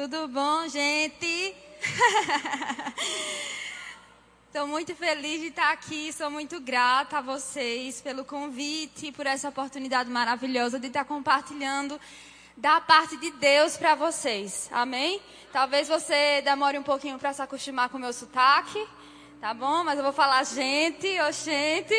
[0.00, 1.56] Tudo bom, gente?
[4.46, 9.48] Estou muito feliz de estar aqui, sou muito grata a vocês pelo convite, por essa
[9.48, 12.00] oportunidade maravilhosa de estar compartilhando
[12.56, 14.68] da parte de Deus para vocês.
[14.70, 15.20] Amém?
[15.52, 18.86] Talvez você demore um pouquinho para se acostumar com o meu sotaque,
[19.40, 19.82] tá bom?
[19.82, 21.94] Mas eu vou falar gente, ou gente.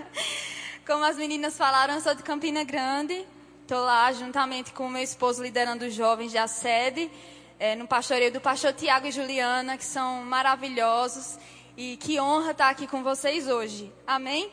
[0.88, 3.26] Como as meninas falaram, eu sou de Campina Grande.
[3.70, 7.08] Estou lá juntamente com o meu esposo liderando os jovens da sede,
[7.56, 11.38] é, no pastoreio do pastor Tiago e Juliana, que são maravilhosos.
[11.76, 13.92] E que honra estar aqui com vocês hoje.
[14.04, 14.50] Amém?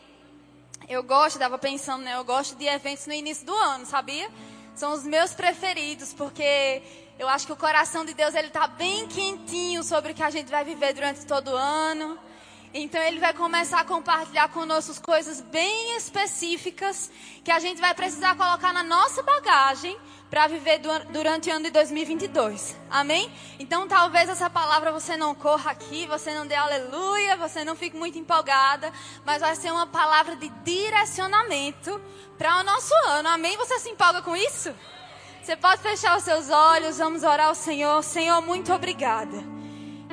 [0.88, 2.14] Eu gosto, estava pensando, né?
[2.14, 4.30] Eu gosto de eventos no início do ano, sabia?
[4.76, 6.80] São os meus preferidos, porque
[7.18, 10.30] eu acho que o coração de Deus ele está bem quentinho sobre o que a
[10.30, 12.16] gente vai viver durante todo o ano.
[12.72, 17.10] Então ele vai começar a compartilhar conosco coisas bem específicas
[17.42, 19.96] que a gente vai precisar colocar na nossa bagagem
[20.28, 22.76] para viver durante o ano de 2022.
[22.90, 23.32] Amém?
[23.58, 27.96] Então talvez essa palavra você não corra aqui, você não dê aleluia, você não fique
[27.96, 28.92] muito empolgada,
[29.24, 31.98] mas vai ser uma palavra de direcionamento
[32.36, 33.30] para o nosso ano.
[33.30, 33.56] Amém?
[33.56, 34.74] Você se empolga com isso?
[35.42, 38.02] Você pode fechar os seus olhos, vamos orar ao Senhor.
[38.02, 39.57] Senhor, muito obrigada.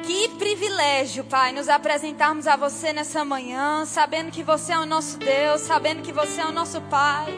[0.05, 5.17] Que privilégio, Pai, nos apresentarmos a você nessa manhã, sabendo que você é o nosso
[5.17, 7.33] Deus, sabendo que você é o nosso Pai,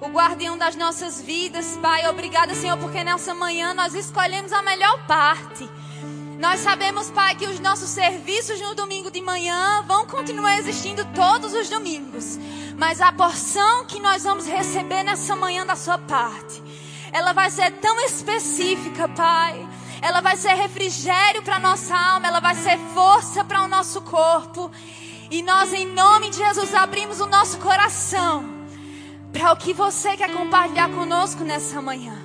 [0.00, 2.08] o guardião das nossas vidas, Pai.
[2.08, 5.70] Obrigada, Senhor, porque nessa manhã nós escolhemos a melhor parte.
[6.40, 11.54] Nós sabemos, Pai, que os nossos serviços no domingo de manhã vão continuar existindo todos
[11.54, 12.40] os domingos.
[12.76, 16.60] Mas a porção que nós vamos receber nessa manhã da sua parte,
[17.12, 19.68] ela vai ser tão específica, Pai
[20.02, 24.70] ela vai ser refrigério para nossa alma, ela vai ser força para o nosso corpo.
[25.30, 28.60] E nós, em nome de Jesus, abrimos o nosso coração
[29.32, 32.16] para o que você quer compartilhar conosco nessa manhã.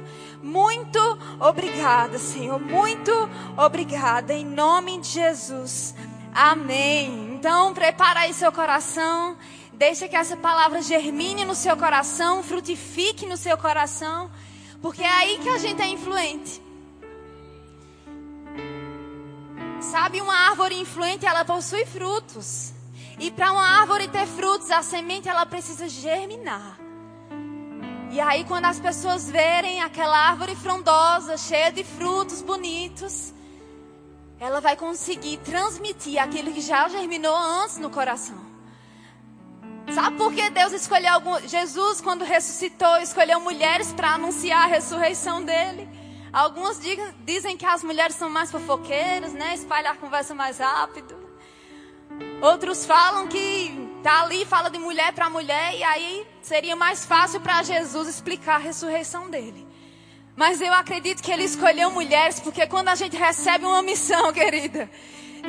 [0.42, 1.00] Muito
[1.40, 2.60] obrigada, Senhor.
[2.60, 3.12] Muito
[3.58, 4.34] obrigada.
[4.34, 5.94] Em nome de Jesus.
[6.34, 7.34] Amém.
[7.36, 9.38] Então, prepara aí seu coração.
[9.74, 14.32] Deixa que essa palavra germine no seu coração, frutifique no seu coração.
[14.82, 16.65] Porque é aí que a gente é influente.
[19.92, 22.74] Sabe, uma árvore influente, ela possui frutos.
[23.20, 26.78] E para uma árvore ter frutos, a semente ela precisa germinar.
[28.12, 33.34] E aí quando as pessoas verem aquela árvore frondosa, cheia de frutos bonitos,
[34.40, 38.44] ela vai conseguir transmitir aquilo que já germinou antes no coração.
[39.94, 41.40] Sabe por que Deus escolheu algum...
[41.48, 45.88] Jesus quando ressuscitou, escolheu mulheres para anunciar a ressurreição dele?
[46.36, 46.82] Alguns
[47.24, 49.56] dizem que as mulheres são mais fofoqueiras, né?
[49.56, 51.16] Espalhar a conversa mais rápido.
[52.42, 53.72] Outros falam que
[54.04, 58.56] tá ali, fala de mulher para mulher, e aí seria mais fácil para Jesus explicar
[58.56, 59.66] a ressurreição dele.
[60.36, 64.92] Mas eu acredito que ele escolheu mulheres, porque quando a gente recebe uma missão, querida,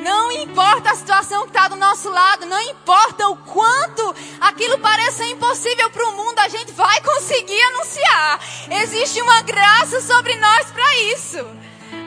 [0.01, 5.25] não importa a situação que está do nosso lado, não importa o quanto aquilo pareça
[5.25, 8.39] impossível para o mundo, a gente vai conseguir anunciar.
[8.83, 11.45] Existe uma graça sobre nós para isso.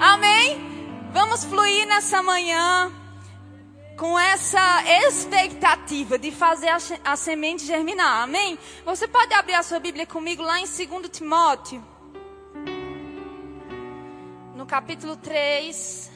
[0.00, 1.10] Amém?
[1.12, 2.92] Vamos fluir nessa manhã
[3.96, 8.22] com essa expectativa de fazer a, a semente germinar.
[8.22, 8.58] Amém?
[8.84, 11.84] Você pode abrir a sua Bíblia comigo lá em 2 Timóteo,
[14.56, 16.09] no capítulo 3.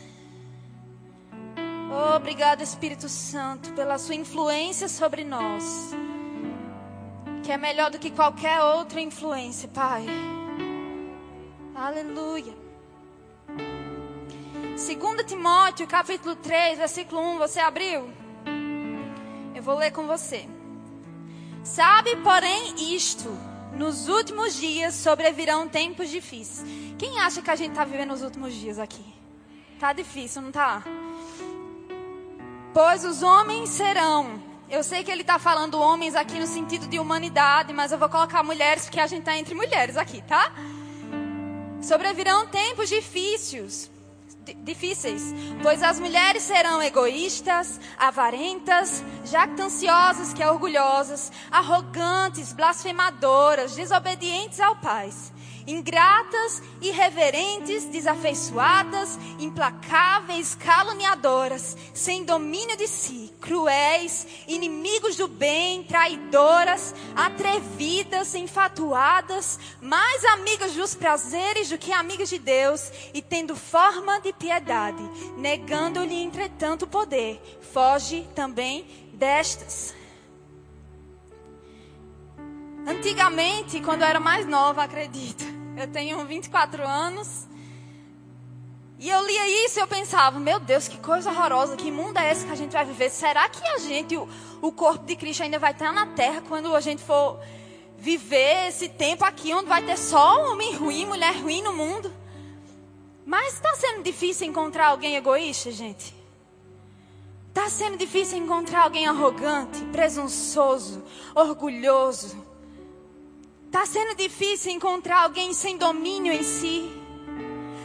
[2.17, 5.91] Obrigado, Espírito Santo, pela sua influência sobre nós,
[7.43, 10.07] que é melhor do que qualquer outra influência, Pai.
[11.75, 12.55] Aleluia.
[14.75, 14.89] 2
[15.27, 18.11] Timóteo, capítulo 3, versículo 1, você abriu?
[19.55, 20.49] Eu vou ler com você.
[21.63, 23.29] Sabe, porém, isto:
[23.77, 26.65] nos últimos dias sobrevirão tempos difíceis.
[26.99, 29.05] Quem acha que a gente está vivendo os últimos dias aqui?
[29.79, 30.83] Tá difícil, não tá?
[32.75, 34.43] Pois os homens serão.
[34.69, 38.09] Eu sei que ele está falando homens aqui no sentido de humanidade, mas eu vou
[38.09, 40.53] colocar mulheres porque a gente está entre mulheres aqui, tá?
[41.81, 43.89] Sobrevirão tempos difíceis,
[44.65, 45.23] difíceis,
[45.63, 55.13] pois as mulheres serão egoístas, avarentas, jactanciosas, que é orgulhosas, arrogantes, blasfemadoras, desobedientes ao Pai
[55.67, 68.35] ingratas, irreverentes, desafeiçoadas, implacáveis, caluniadoras, sem domínio de si, cruéis, inimigos do bem, traidoras, atrevidas,
[68.35, 75.03] enfatuadas, mais amigas dos prazeres do que amigas de Deus, e tendo forma de piedade,
[75.37, 77.41] negando-lhe entretanto o poder,
[77.73, 79.95] foge também destas.
[82.87, 87.47] Antigamente, quando eu era mais nova, acredito, eu tenho 24 anos.
[88.99, 92.31] E eu lia isso e eu pensava, meu Deus, que coisa horrorosa, que mundo é
[92.31, 93.11] esse que a gente vai viver?
[93.11, 94.29] Será que a gente, o,
[94.63, 97.39] o corpo de Cristo ainda vai estar na terra quando a gente for
[97.99, 102.13] viver esse tempo aqui onde vai ter só homem ruim, mulher ruim no mundo?
[103.27, 106.15] Mas está sendo difícil encontrar alguém egoísta, gente?
[107.49, 111.03] Está sendo difícil encontrar alguém arrogante, presunçoso,
[111.35, 112.44] orgulhoso.
[113.75, 116.89] Está sendo difícil encontrar alguém sem domínio em si.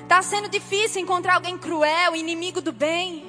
[0.04, 3.26] Está sendo difícil encontrar alguém cruel, inimigo do bem.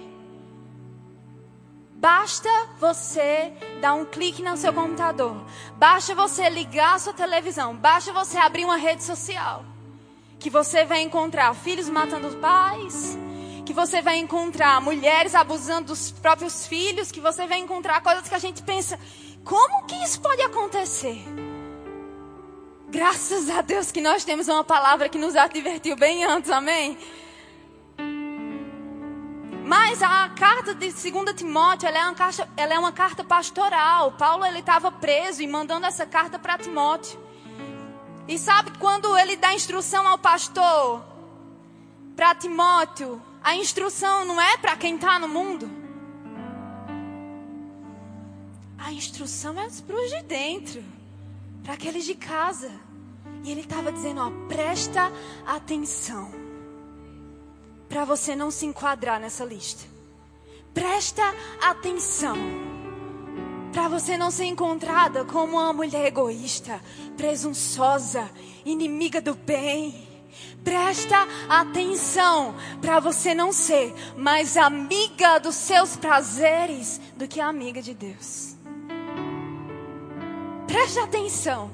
[1.95, 5.43] Basta você dar um clique no seu computador.
[5.77, 7.75] Basta você ligar a sua televisão.
[7.75, 9.65] Basta você abrir uma rede social.
[10.39, 13.17] Que você vai encontrar filhos matando os pais.
[13.65, 17.11] Que você vai encontrar mulheres abusando dos próprios filhos.
[17.11, 19.01] Que você vai encontrar coisas que a gente pensa:
[19.43, 21.25] como que isso pode acontecer?
[22.91, 26.99] Graças a Deus que nós temos uma palavra que nos advertiu bem antes, amém?
[29.65, 34.11] Mas a carta de 2 Timóteo, ela é, uma carta, ela é uma carta pastoral.
[34.13, 37.17] Paulo ele estava preso e mandando essa carta para Timóteo.
[38.27, 41.05] E sabe quando ele dá instrução ao pastor
[42.17, 45.71] para Timóteo, a instrução não é para quem está no mundo.
[48.77, 50.83] A instrução é para os de dentro,
[51.63, 52.71] para aqueles de casa.
[53.45, 55.13] E ele estava dizendo: ó, presta
[55.47, 56.41] atenção
[57.91, 59.85] para você não se enquadrar nessa lista.
[60.73, 61.23] Presta
[61.61, 62.37] atenção.
[63.73, 66.81] Para você não ser encontrada como uma mulher egoísta,
[67.17, 68.31] presunçosa,
[68.65, 70.09] inimiga do bem.
[70.63, 77.95] Presta atenção para você não ser mais amiga dos seus prazeres do que amiga de
[77.95, 78.57] Deus.
[80.71, 81.69] Preste atenção.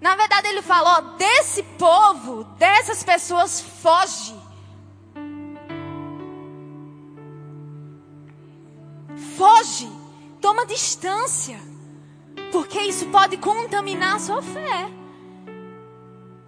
[0.00, 4.34] Na verdade, ele falou: desse povo, dessas pessoas, foge.
[9.36, 9.90] Foge,
[10.40, 11.60] toma distância,
[12.50, 14.90] porque isso pode contaminar a sua fé.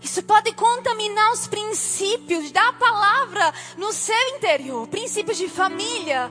[0.00, 6.31] Isso pode contaminar os princípios da palavra no seu interior, princípios de família,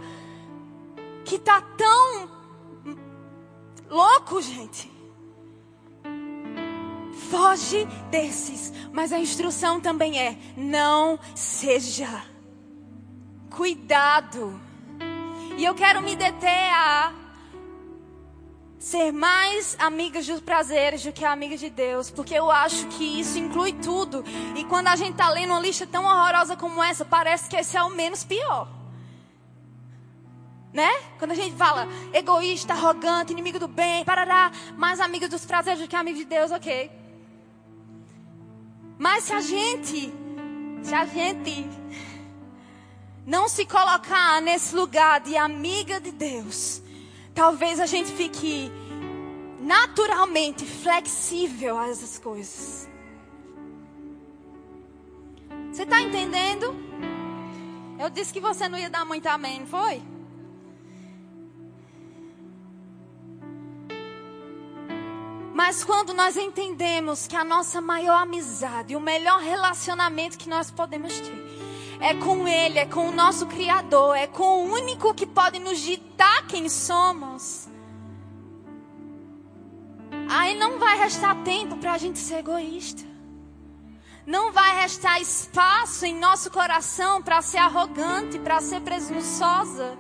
[1.23, 2.34] que tá tão
[3.95, 4.91] louco, gente.
[7.31, 12.23] Foge desses, mas a instrução também é: não seja.
[13.49, 14.59] Cuidado.
[15.57, 17.13] E eu quero me deter a
[18.77, 23.39] ser mais amiga dos prazeres do que amiga de Deus, porque eu acho que isso
[23.39, 24.23] inclui tudo.
[24.55, 27.77] E quando a gente está lendo uma lista tão horrorosa como essa, parece que esse
[27.77, 28.67] é o menos pior.
[30.75, 30.91] Né?
[31.17, 35.87] Quando a gente fala egoísta, arrogante, inimigo do bem, parará, mais amigo dos prazeres do
[35.87, 36.91] que amigo de Deus, ok.
[38.99, 40.13] Mas se a gente,
[40.83, 41.65] se a gente
[43.25, 46.81] não se colocar nesse lugar de amiga de Deus,
[47.33, 48.69] talvez a gente fique
[49.61, 52.89] naturalmente flexível a essas coisas.
[55.71, 56.75] Você está entendendo?
[57.97, 60.14] Eu disse que você não ia dar muito amém, não foi?
[65.55, 71.17] Mas quando nós entendemos que a nossa maior amizade, o melhor relacionamento que nós podemos
[71.21, 75.57] ter, é com Ele, é com o nosso Criador, é com o único que pode
[75.59, 77.69] nos ditar quem somos.
[80.29, 83.03] Aí não vai restar tempo para a gente ser egoísta.
[84.25, 89.97] Não vai restar espaço em nosso coração para ser arrogante, para ser presunçosa.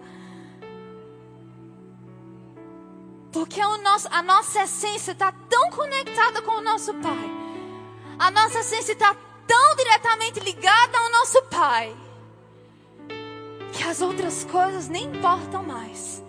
[3.35, 7.29] Porque nosso, a nossa essência está tão conectada com o nosso Pai.
[8.17, 9.13] A nossa essência está
[9.45, 11.93] tão diretamente ligada ao nosso Pai
[13.73, 16.23] que as outras coisas nem importam mais.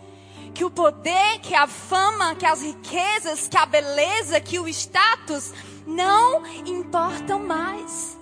[0.52, 5.52] Que o poder, que a fama, que as riquezas, que a beleza, que o status
[5.86, 8.18] não importam mais.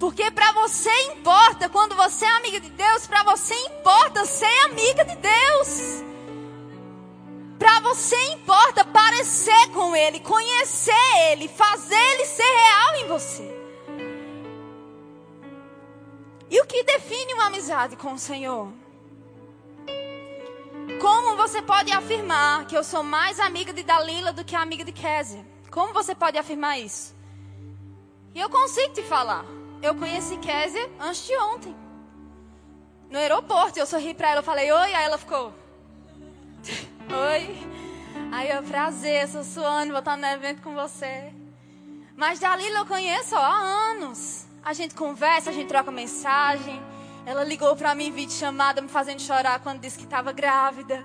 [0.00, 5.04] Porque para você importa, quando você é amiga de Deus, para você importa ser amiga
[5.04, 6.11] de Deus.
[7.62, 10.90] Para você importa parecer com Ele, conhecer
[11.30, 13.48] Ele, fazer Ele ser real em você.
[16.50, 18.72] E o que define uma amizade com o Senhor?
[21.00, 24.90] Como você pode afirmar que eu sou mais amiga de Dalila do que amiga de
[24.90, 25.46] Kézia?
[25.70, 27.14] Como você pode afirmar isso?
[28.34, 29.44] E eu consigo te falar.
[29.80, 31.76] Eu conheci Kézia antes de ontem.
[33.08, 35.54] No aeroporto, eu sorri para ela, eu falei oi, aí ela ficou.
[37.12, 37.72] Oi.
[38.32, 41.32] Aí eu, prazer, sou suando, vou estar no evento com você.
[42.16, 43.58] Mas Dalila eu conheço ó, há
[43.90, 44.46] anos.
[44.64, 46.82] A gente conversa, a gente troca mensagem.
[47.26, 51.04] Ela ligou para mim, vídeo chamada, me fazendo chorar quando disse que estava grávida.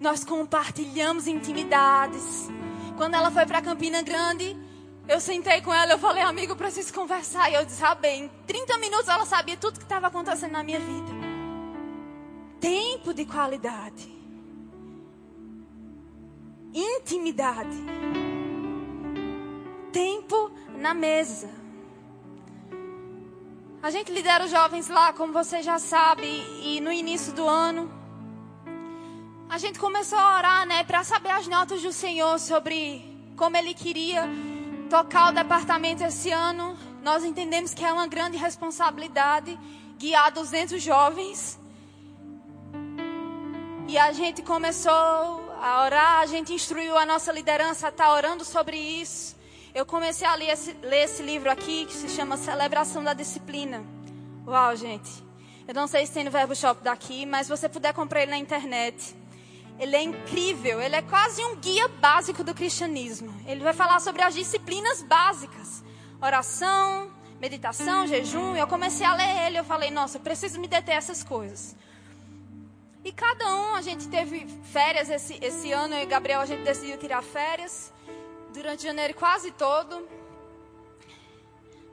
[0.00, 2.48] Nós compartilhamos intimidades.
[2.96, 4.56] Quando ela foi para Campina Grande,
[5.08, 7.50] eu sentei com ela, eu falei, amigo, preciso conversar.
[7.50, 10.62] E eu disse, ah, bem, em 30 minutos ela sabia tudo que estava acontecendo na
[10.62, 11.10] minha vida.
[12.60, 14.13] Tempo de qualidade.
[16.74, 17.76] Intimidade.
[19.92, 21.48] Tempo na mesa.
[23.80, 26.26] A gente lidera os jovens lá, como você já sabe,
[26.62, 27.88] e no início do ano,
[29.48, 33.04] a gente começou a orar, né, para saber as notas do Senhor sobre
[33.36, 34.28] como Ele queria
[34.90, 36.76] tocar o departamento esse ano.
[37.04, 39.56] Nós entendemos que é uma grande responsabilidade
[39.96, 41.56] guiar 200 jovens.
[43.86, 48.12] E a gente começou a orar, a gente instruiu a nossa liderança a estar tá
[48.12, 49.34] orando sobre isso.
[49.74, 53.82] Eu comecei a ler esse, ler esse livro aqui, que se chama Celebração da Disciplina.
[54.46, 55.10] Uau, gente.
[55.66, 58.32] Eu não sei se tem no Verbo Shop daqui, mas se você puder comprar ele
[58.32, 59.16] na internet.
[59.78, 63.34] Ele é incrível, ele é quase um guia básico do cristianismo.
[63.46, 65.82] Ele vai falar sobre as disciplinas básicas:
[66.20, 68.54] oração, meditação, jejum.
[68.54, 71.74] Eu comecei a ler ele, eu falei, nossa, eu preciso me deter essas coisas.
[73.04, 76.62] E cada um, a gente teve férias esse, esse ano, eu e Gabriel, a gente
[76.62, 77.92] decidiu tirar férias
[78.50, 80.08] durante janeiro quase todo.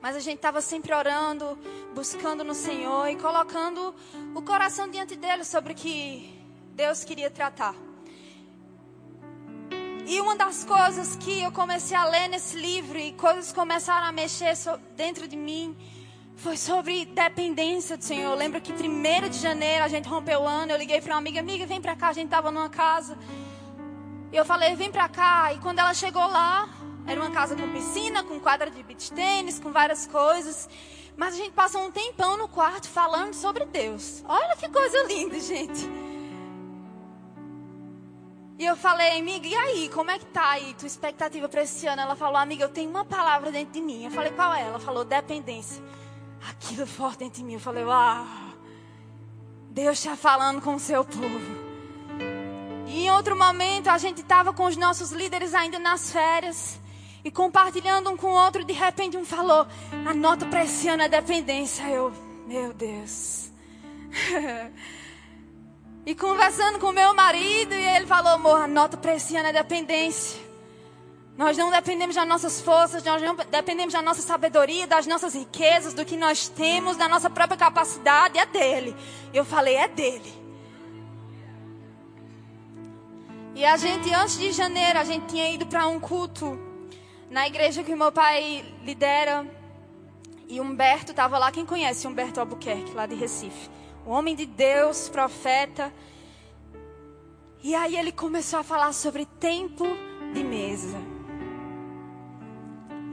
[0.02, 1.60] Mas a gente estava sempre orando,
[1.94, 3.94] buscando no Senhor e colocando
[4.34, 6.34] o coração diante dele sobre o que
[6.76, 7.76] Deus queria tratar.
[10.08, 14.14] E uma das coisas que eu comecei a ler nesse livro e coisas começaram a
[14.14, 14.54] mexer
[14.96, 15.78] dentro de mim
[16.36, 18.32] foi sobre dependência do Senhor.
[18.32, 21.20] Eu lembro que 1 de janeiro a gente rompeu o ano, eu liguei para uma
[21.20, 23.18] amiga, amiga, vem para cá, a gente estava numa casa.
[24.32, 25.54] E eu falei, vem pra cá.
[25.54, 26.70] E quando ela chegou lá,
[27.06, 30.70] era uma casa com piscina, com quadra de beach tênis, com várias coisas.
[31.18, 34.24] Mas a gente passou um tempão no quarto falando sobre Deus.
[34.28, 35.88] Olha que coisa linda, gente.
[38.58, 41.86] E eu falei, amiga, e aí, como é que tá aí tua expectativa para esse
[41.88, 42.02] ano?
[42.02, 44.06] Ela falou, amiga, eu tenho uma palavra dentro de mim.
[44.06, 44.62] Eu falei, qual é?
[44.62, 45.84] Ela falou, dependência.
[46.50, 47.54] Aquilo forte de mim.
[47.54, 48.26] Eu falei, uau,
[49.70, 51.72] Deus está falando com o seu povo.
[52.88, 56.80] E em outro momento a gente estava com os nossos líderes ainda nas férias
[57.24, 58.66] e compartilhando um com o outro.
[58.66, 59.66] De repente um falou:
[60.06, 61.84] a nota para esse ano é dependência.
[61.84, 62.12] Eu,
[62.46, 63.50] meu Deus.
[66.06, 69.54] e conversando com meu marido e ele falou: amor, a nota para esse ano é
[69.54, 70.51] dependência.
[71.42, 75.92] Nós não dependemos das nossas forças, nós não dependemos da nossa sabedoria, das nossas riquezas,
[75.92, 78.96] do que nós temos, da nossa própria capacidade, é dele.
[79.34, 80.32] Eu falei, é dele.
[83.56, 86.60] E a gente, antes de janeiro, a gente tinha ido para um culto
[87.28, 89.44] na igreja que meu pai lidera.
[90.48, 91.52] E Humberto estava lá.
[91.52, 93.68] Quem conhece Humberto Albuquerque, lá de Recife?
[94.06, 95.92] Um homem de Deus, profeta.
[97.64, 99.88] E aí ele começou a falar sobre tempo
[100.36, 101.11] de mesa.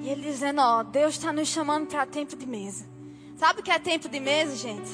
[0.09, 2.87] Ele dizendo: Ó, Deus está nos chamando para tempo de mesa.
[3.37, 4.91] Sabe o que é tempo de mesa, gente?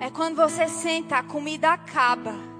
[0.00, 2.52] É quando você senta, a comida acaba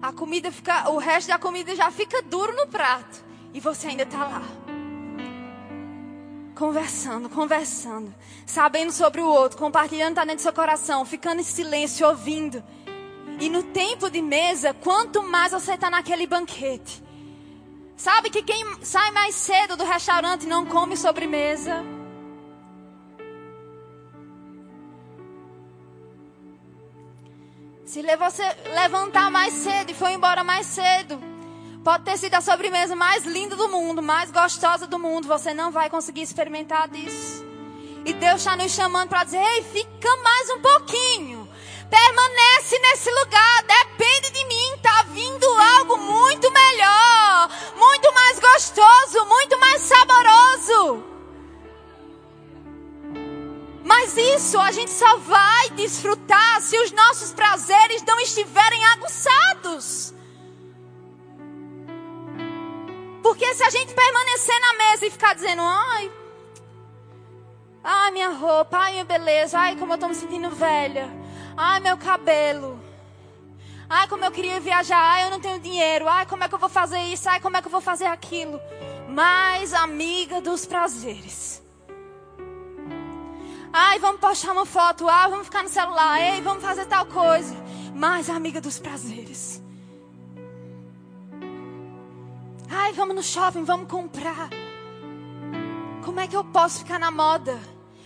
[0.00, 4.02] a comida fica, o resto da comida já fica duro no prato e você ainda
[4.02, 4.42] está lá.
[6.54, 8.14] Conversando, conversando,
[8.46, 12.62] sabendo sobre o outro, compartilhando dentro do seu coração, ficando em silêncio, ouvindo.
[13.40, 17.02] E no tempo de mesa, quanto mais você está naquele banquete.
[17.96, 21.82] Sabe que quem sai mais cedo do restaurante não come sobremesa.
[27.86, 28.42] Se você
[28.74, 31.18] levantar mais cedo e for embora mais cedo,
[31.82, 35.70] pode ter sido a sobremesa mais linda do mundo, mais gostosa do mundo, você não
[35.70, 37.46] vai conseguir experimentar disso.
[38.04, 41.48] E Deus está nos chamando para dizer: ei, fica mais um pouquinho.
[41.88, 45.46] Permanece nesse lugar, depende de mim, está vindo
[45.78, 47.15] algo muito melhor,
[48.56, 51.04] gostoso, muito mais saboroso.
[53.84, 60.14] Mas isso a gente só vai desfrutar se os nossos prazeres não estiverem aguçados.
[63.22, 66.10] Porque se a gente permanecer na mesa e ficar dizendo, ai,
[67.84, 71.10] ai minha roupa, ai minha beleza, ai como eu estou me sentindo velha,
[71.56, 72.75] ai meu cabelo,
[73.88, 76.58] ai como eu queria viajar, ai eu não tenho dinheiro, ai como é que eu
[76.58, 78.60] vou fazer isso, ai como é que eu vou fazer aquilo.
[79.08, 81.62] Mais amiga dos prazeres.
[83.78, 85.06] Ai, vamos postar uma foto.
[85.06, 86.18] Ah, vamos ficar no celular.
[86.18, 87.54] Ei, vamos fazer tal coisa.
[87.94, 89.62] Mais amiga dos prazeres.
[92.70, 94.48] Ai, vamos no shopping, vamos comprar.
[96.02, 97.60] Como é que eu posso ficar na moda?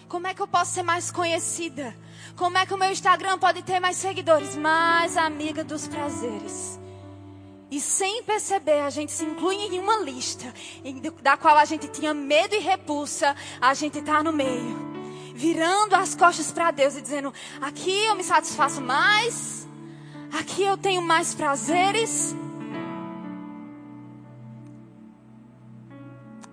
[0.08, 1.96] Como é que eu posso ser mais conhecida?
[2.40, 4.56] Como é que o meu Instagram pode ter mais seguidores?
[4.56, 6.80] Mais amiga dos prazeres.
[7.70, 10.50] E sem perceber, a gente se inclui em uma lista
[11.22, 13.36] da qual a gente tinha medo e repulsa.
[13.60, 14.74] A gente está no meio,
[15.34, 17.30] virando as costas para Deus e dizendo:
[17.60, 19.68] aqui eu me satisfaço mais,
[20.32, 22.34] aqui eu tenho mais prazeres.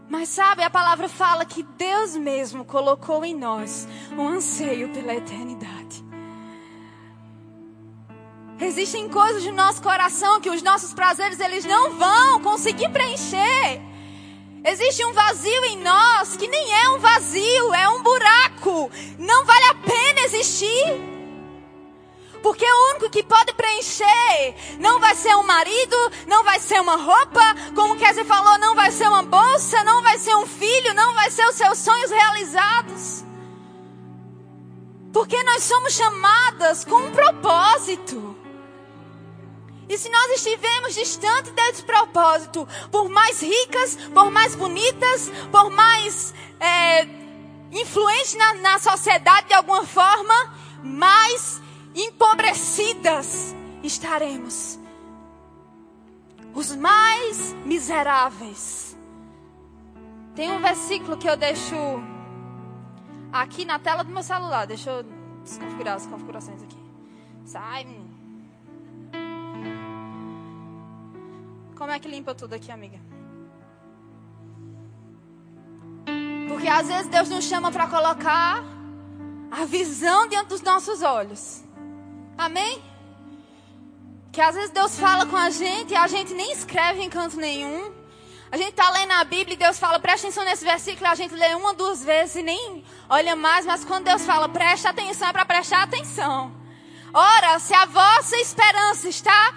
[0.10, 5.77] Mas sabe, a palavra fala que Deus mesmo colocou em nós um anseio pela eternidade.
[8.60, 13.82] Existem coisas no nosso coração que os nossos prazeres eles não vão conseguir preencher.
[14.64, 18.92] Existe um vazio em nós que nem é um vazio, é um buraco.
[19.20, 21.18] Não vale a pena existir.
[22.42, 25.96] Porque o único que pode preencher não vai ser um marido,
[26.28, 27.42] não vai ser uma roupa,
[27.76, 31.14] como o Kézia falou, não vai ser uma bolsa, não vai ser um filho, não
[31.14, 33.24] vai ser os seus sonhos realizados.
[35.14, 38.37] Porque nós somos chamadas com um propósito.
[39.90, 46.34] E se nós estivermos distante desse propósito, por mais ricas, por mais bonitas, por mais
[46.60, 47.04] é,
[47.72, 50.54] influentes na, na sociedade de alguma forma,
[50.84, 51.62] mais
[51.96, 54.78] empobrecidas estaremos.
[56.54, 58.98] Os mais miseráveis.
[60.36, 61.76] Tem um versículo que eu deixo
[63.32, 64.68] aqui na tela do meu celular.
[64.68, 65.06] Deixa eu
[65.44, 66.78] desconfigurar as configurações aqui.
[67.46, 67.86] Sai,
[71.78, 73.00] Como é que limpa tudo aqui, amiga?
[76.48, 78.64] Porque às vezes Deus nos chama para colocar
[79.52, 81.64] a visão diante dos nossos olhos.
[82.36, 82.82] Amém?
[84.32, 87.38] Que às vezes Deus fala com a gente e a gente nem escreve em canto
[87.38, 87.94] nenhum.
[88.52, 91.34] A gente está lendo a Bíblia e Deus fala, presta atenção nesse versículo, a gente
[91.36, 95.34] lê uma, duas vezes e nem olha mais, mas quando Deus fala, presta atenção, é
[95.34, 96.52] para prestar atenção.
[97.14, 99.54] Ora, se a vossa esperança está,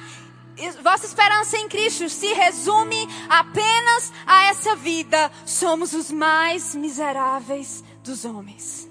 [0.83, 8.25] vossa esperança em Cristo se resume apenas a essa vida, somos os mais miseráveis dos
[8.25, 8.89] homens.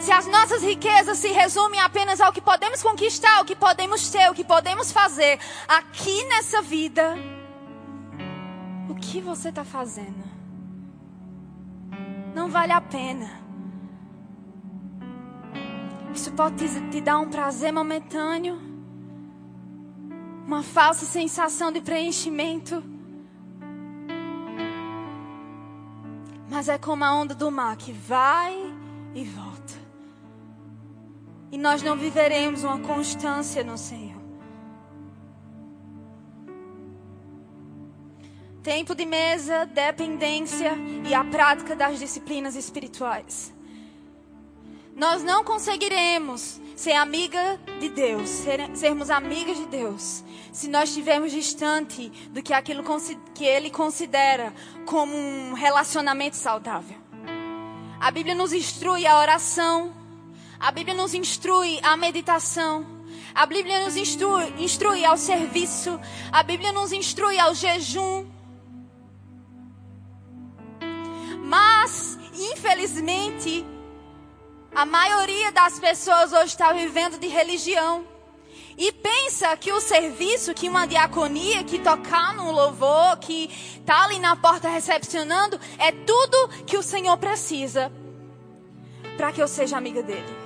[0.00, 4.30] Se as nossas riquezas se resumem apenas ao que podemos conquistar, ao que podemos ter,
[4.30, 7.16] o que podemos fazer aqui nessa vida,
[8.88, 10.22] o que você está fazendo?
[12.34, 13.44] Não vale a pena.
[16.14, 18.60] Isso pode te, te dar um prazer momentâneo,
[20.46, 22.82] uma falsa sensação de preenchimento.
[26.50, 28.54] Mas é como a onda do mar que vai
[29.14, 29.74] e volta.
[31.50, 34.22] E nós não viveremos uma constância no Senhor.
[38.62, 40.72] Tempo de mesa, dependência
[41.06, 43.52] e a prática das disciplinas espirituais.
[44.96, 51.32] Nós não conseguiremos ser amiga de Deus, ser, sermos amigas de Deus, se nós estivermos
[51.32, 52.84] distante do que aquilo
[53.34, 54.52] que Ele considera
[54.84, 56.96] como um relacionamento saudável.
[58.00, 59.92] A Bíblia nos instrui a oração,
[60.58, 62.86] a Bíblia nos instrui à meditação.
[63.34, 66.00] A Bíblia nos instrui, instrui ao serviço.
[66.30, 68.26] A Bíblia nos instrui ao jejum.
[71.42, 73.66] Mas, infelizmente,
[74.74, 78.04] a maioria das pessoas hoje está vivendo de religião.
[78.76, 84.18] E pensa que o serviço, que uma diaconia, que tocar no louvor, que está ali
[84.18, 87.92] na porta recepcionando, é tudo que o Senhor precisa
[89.16, 90.44] para que eu seja amiga dele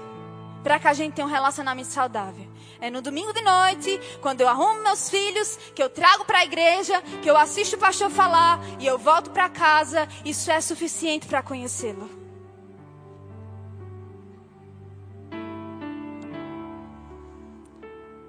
[0.63, 2.47] para que a gente tenha um relacionamento saudável.
[2.81, 6.45] É no domingo de noite, quando eu arrumo meus filhos, que eu trago para a
[6.45, 10.07] igreja, que eu assisto o pastor falar e eu volto para casa.
[10.25, 12.18] Isso é suficiente para conhecê-lo.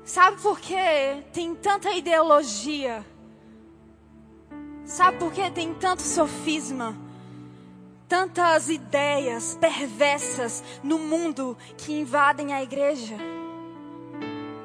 [0.10, 0.76] Sabe por que
[1.32, 3.06] tem tanta ideologia?
[4.84, 6.98] Sabe por que tem tanto sofisma?
[8.08, 13.16] tantas ideias perversas no mundo que invadem a igreja,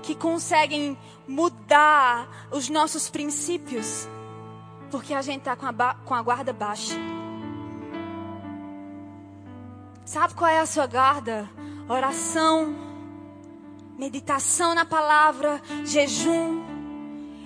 [0.03, 0.97] que conseguem
[1.29, 4.09] mudar os nossos princípios,
[4.91, 5.67] porque a gente está com,
[6.07, 6.95] com a guarda baixa.
[10.07, 11.47] Sabe qual é a sua guarda?
[11.87, 12.94] Oração,
[13.99, 16.63] meditação na palavra, jejum.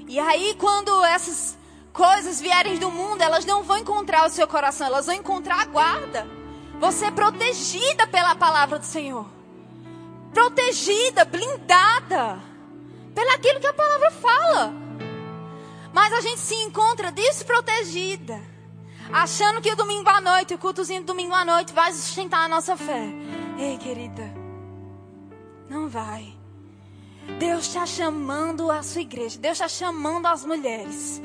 [0.08, 1.58] E aí, quando essas
[1.92, 5.66] coisas vierem do mundo, elas não vão encontrar o seu coração, elas vão encontrar a
[5.66, 6.26] guarda.
[6.80, 9.26] Você é protegida pela palavra do Senhor.
[10.32, 12.38] Protegida, blindada.
[13.14, 14.72] Pelo aquilo que a palavra fala.
[15.92, 18.40] Mas a gente se encontra desprotegida.
[19.12, 22.48] achando que o domingo à noite, o cultozinho do domingo à noite vai sustentar a
[22.48, 23.08] nossa fé.
[23.58, 24.32] Ei, querida,
[25.68, 26.38] não vai.
[27.38, 31.21] Deus está chamando a sua igreja, Deus está chamando as mulheres.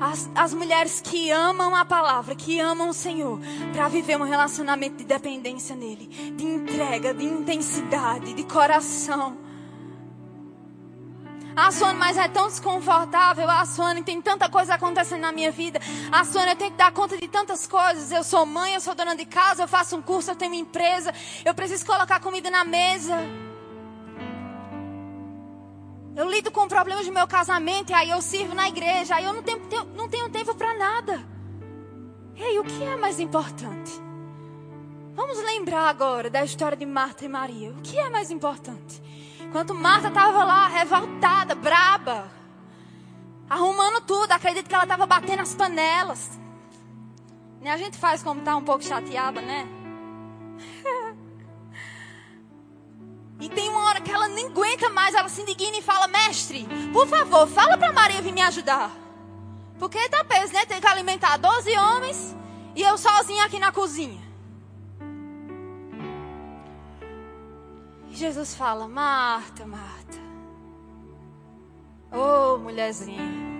[0.00, 3.38] As, as, mulheres que amam a palavra, que amam o Senhor,
[3.72, 9.36] para viver um relacionamento de dependência nele, de entrega, de intensidade, de coração.
[11.54, 13.50] A Suane, mas é tão desconfortável.
[13.50, 15.78] A Suane, tem tanta coisa acontecendo na minha vida.
[16.10, 18.10] A Suane, eu tenho que dar conta de tantas coisas.
[18.10, 20.60] Eu sou mãe, eu sou dona de casa, eu faço um curso, eu tenho uma
[20.60, 21.12] empresa.
[21.44, 23.18] Eu preciso colocar comida na mesa.
[26.16, 29.14] Eu lido com problemas do meu casamento e aí eu sirvo na igreja.
[29.14, 29.60] Aí eu não tenho,
[29.94, 31.24] não tenho tempo para nada.
[32.36, 33.92] Ei, o que é mais importante?
[35.14, 37.70] Vamos lembrar agora da história de Marta e Maria.
[37.70, 39.02] O que é mais importante?
[39.40, 42.30] Enquanto Marta estava lá, revoltada, braba,
[43.48, 46.38] arrumando tudo, acredito que ela estava batendo as panelas.
[47.60, 49.68] E a gente faz como tá um pouco chateada, né?
[53.40, 56.66] E tem uma hora que ela nem aguenta mais, ela se indigna e fala: Mestre,
[56.92, 58.90] por favor, fala para Maria vir me ajudar.
[59.78, 60.66] Porque tá peso, né?
[60.66, 62.36] Tem que alimentar 12 homens
[62.76, 64.20] e eu sozinha aqui na cozinha.
[68.10, 70.18] Jesus fala: Marta, Marta.
[72.12, 73.50] Ô oh, mulherzinha.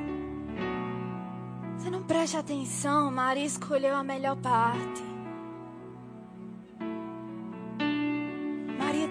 [1.78, 3.10] Você não preste atenção.
[3.10, 5.10] Maria escolheu a melhor parte.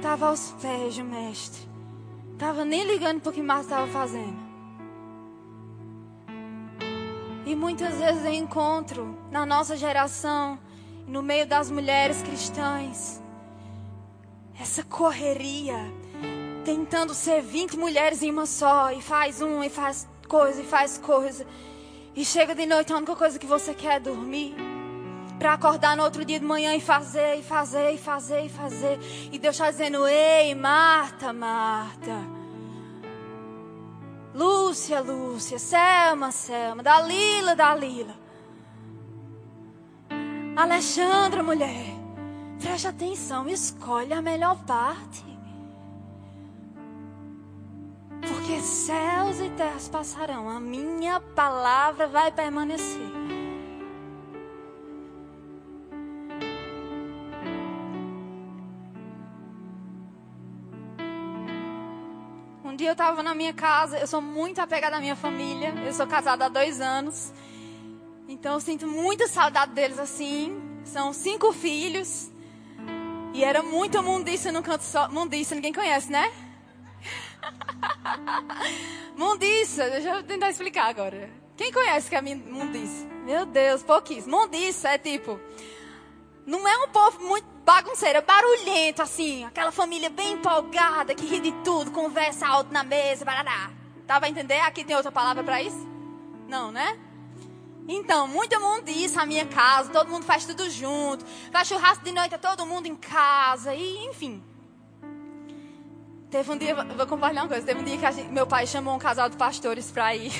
[0.10, 1.62] Estava aos pés do mestre.
[2.34, 4.39] Estava nem ligando para o que Marta estava fazendo.
[7.45, 10.58] E muitas vezes eu encontro na nossa geração,
[11.06, 13.22] no meio das mulheres cristãs,
[14.60, 15.78] essa correria,
[16.65, 20.98] tentando ser 20 mulheres em uma só, e faz um, e faz coisa, e faz
[20.98, 21.45] coisa.
[22.15, 24.56] E chega de noite, a única coisa que você quer é dormir.
[25.39, 28.99] Para acordar no outro dia de manhã e fazer, e fazer, e fazer, e fazer.
[29.32, 32.19] E Deus está dizendo: Ei, Marta, Marta.
[34.36, 35.58] Lúcia, Lúcia.
[35.58, 36.84] Selma, Selma.
[36.84, 38.15] Dalila, Dalila.
[40.58, 41.97] Alexandra, mulher.
[42.60, 45.23] Preste atenção, escolhe a melhor parte.
[48.21, 53.38] Porque céus e terras passarão, a minha palavra vai permanecer.
[62.80, 66.08] Dia eu estava na minha casa, eu sou muito apegada à minha família, eu sou
[66.08, 67.34] casada há dois anos,
[68.26, 70.58] então eu sinto muita saudade deles assim.
[70.86, 72.32] São cinco filhos,
[73.34, 75.10] e era muito mundiça no canto só.
[75.10, 76.32] Mundiça, ninguém conhece, né?
[79.15, 81.30] mundiça, deixa eu tentar explicar agora.
[81.58, 83.06] Quem conhece que é mundiça?
[83.26, 84.38] Meu Deus, pouquíssimo.
[84.38, 85.38] Mundiça é tipo.
[86.50, 89.44] Não é um povo muito bagunceiro, é barulhento, assim.
[89.44, 93.70] Aquela família bem empolgada, que ri de tudo, conversa alto na mesa, barará.
[94.08, 94.60] Dá pra entender?
[94.62, 95.88] Aqui tem outra palavra para isso?
[96.48, 96.98] Não, né?
[97.88, 101.24] Então, muito mundo disso, a minha casa, todo mundo faz tudo junto.
[101.52, 104.44] Faz churrasco de noite, é todo mundo em casa, e enfim.
[106.32, 108.96] Teve um dia, vou compartilhar uma coisa, teve um dia que gente, meu pai chamou
[108.96, 110.34] um casal de pastores para ir.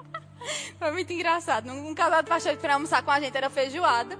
[0.78, 1.70] Foi muito engraçado.
[1.70, 4.18] Um, casal de pastores para almoçar com a gente era feijoada.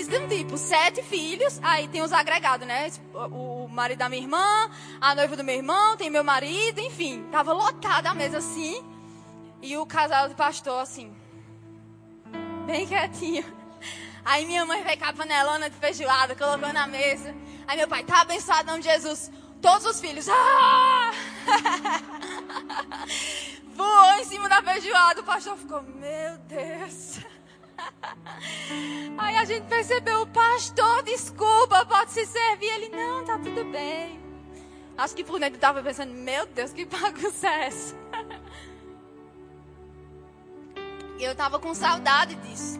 [0.00, 2.90] Isso um tipo, sete filhos, aí tem os agregados, né?
[3.12, 7.24] O, marido da minha irmã, a noiva do meu irmão, tem meu marido, enfim.
[7.30, 8.82] Tava lotada a mesa assim.
[9.60, 11.12] E o casal de pastor assim
[12.68, 13.44] bem quietinho.
[14.22, 17.34] Aí minha mãe veio com a panelona de feijoada, colocou na mesa.
[17.66, 19.30] Aí meu pai, tá abençoado em nome de Jesus.
[19.62, 21.10] Todos os filhos, ah!
[23.74, 25.22] Voou em cima da feijoada.
[25.22, 27.20] O pastor ficou, meu Deus.
[29.18, 32.66] Aí a gente percebeu, pastor, desculpa, pode se servir.
[32.66, 34.20] Ele, não, tá tudo bem.
[34.96, 37.96] Acho que por dentro estava pensando, meu Deus, que bagunça é essa?
[41.18, 42.78] E eu tava com saudade disso.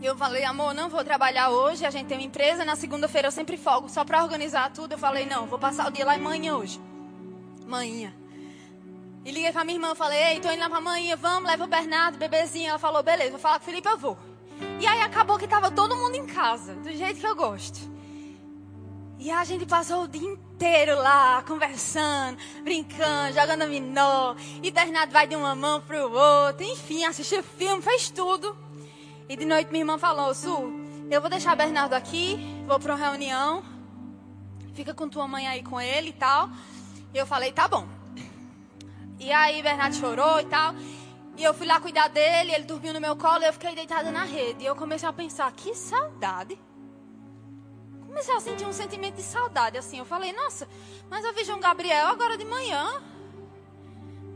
[0.00, 1.86] E eu falei, amor, não vou trabalhar hoje.
[1.86, 2.64] A gente tem uma empresa.
[2.64, 4.94] Na segunda-feira eu sempre folgo só para organizar tudo.
[4.94, 6.80] Eu falei, não, vou passar o dia lá em manhã hoje.
[7.64, 8.12] Manhã.
[9.24, 9.94] E liguei pra minha irmã.
[9.94, 11.16] Falei, ei, tô indo lá pra manhã.
[11.16, 12.70] Vamos, leva o Bernardo, bebezinho.
[12.70, 14.18] Ela falou, beleza, vou falar com o Felipe, eu vou.
[14.80, 17.90] E aí acabou que tava todo mundo em casa, do jeito que eu gosto.
[19.18, 24.34] E a gente passou o dia inteiro lá, conversando, brincando, jogando minó.
[24.62, 26.64] E Bernardo vai de uma mão pro outro.
[26.64, 28.56] Enfim, assistiu filme, fez tudo.
[29.28, 30.72] E de noite minha irmã falou, Su,
[31.08, 33.62] eu vou deixar Bernardo aqui, vou para uma reunião.
[34.74, 36.50] Fica com tua mãe aí com ele e tal.
[37.14, 37.86] E eu falei, tá bom.
[39.22, 40.74] E aí Bernardo chorou e tal.
[41.36, 44.10] E eu fui lá cuidar dele, ele dormiu no meu colo e eu fiquei deitada
[44.10, 44.64] na rede.
[44.64, 46.58] E eu comecei a pensar, que saudade.
[48.04, 49.98] Comecei a sentir um sentimento de saudade, assim.
[49.98, 50.68] Eu falei, nossa,
[51.08, 53.00] mas eu vi João Gabriel agora de manhã.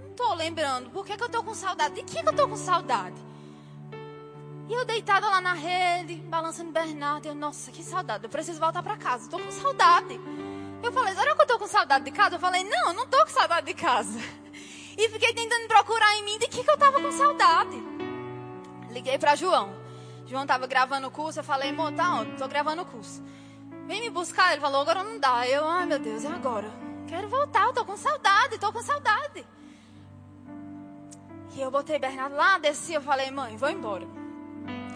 [0.03, 0.89] Não tô lembrando.
[0.91, 1.97] Por que, que eu tô com saudade?
[1.97, 3.17] De que, que eu tô com saudade?
[4.69, 7.27] E eu deitada lá na rede, balançando Bernardo.
[7.27, 8.23] Eu, nossa, que saudade.
[8.23, 9.29] Eu preciso voltar para casa.
[9.29, 10.21] Tô com saudade.
[10.81, 12.37] Eu falei, será que eu tô com saudade de casa?
[12.37, 14.46] Eu falei, não, eu não tô com saudade de casa.
[14.97, 17.83] E fiquei tentando procurar em mim de que, que eu tava com saudade.
[18.91, 19.75] Liguei para João.
[20.27, 21.41] João tava gravando o curso.
[21.41, 22.37] Eu falei, amor, tá onde?
[22.37, 23.23] Tô gravando o curso.
[23.87, 24.53] Vem me buscar.
[24.53, 25.47] Ele falou, agora não dá.
[25.47, 26.71] Eu, ai meu Deus, é agora.
[27.07, 29.47] Quero voltar, eu tô com saudade, tô com saudade.
[31.55, 34.07] E eu botei Bernardo lá, desci, eu falei, mãe, vou embora.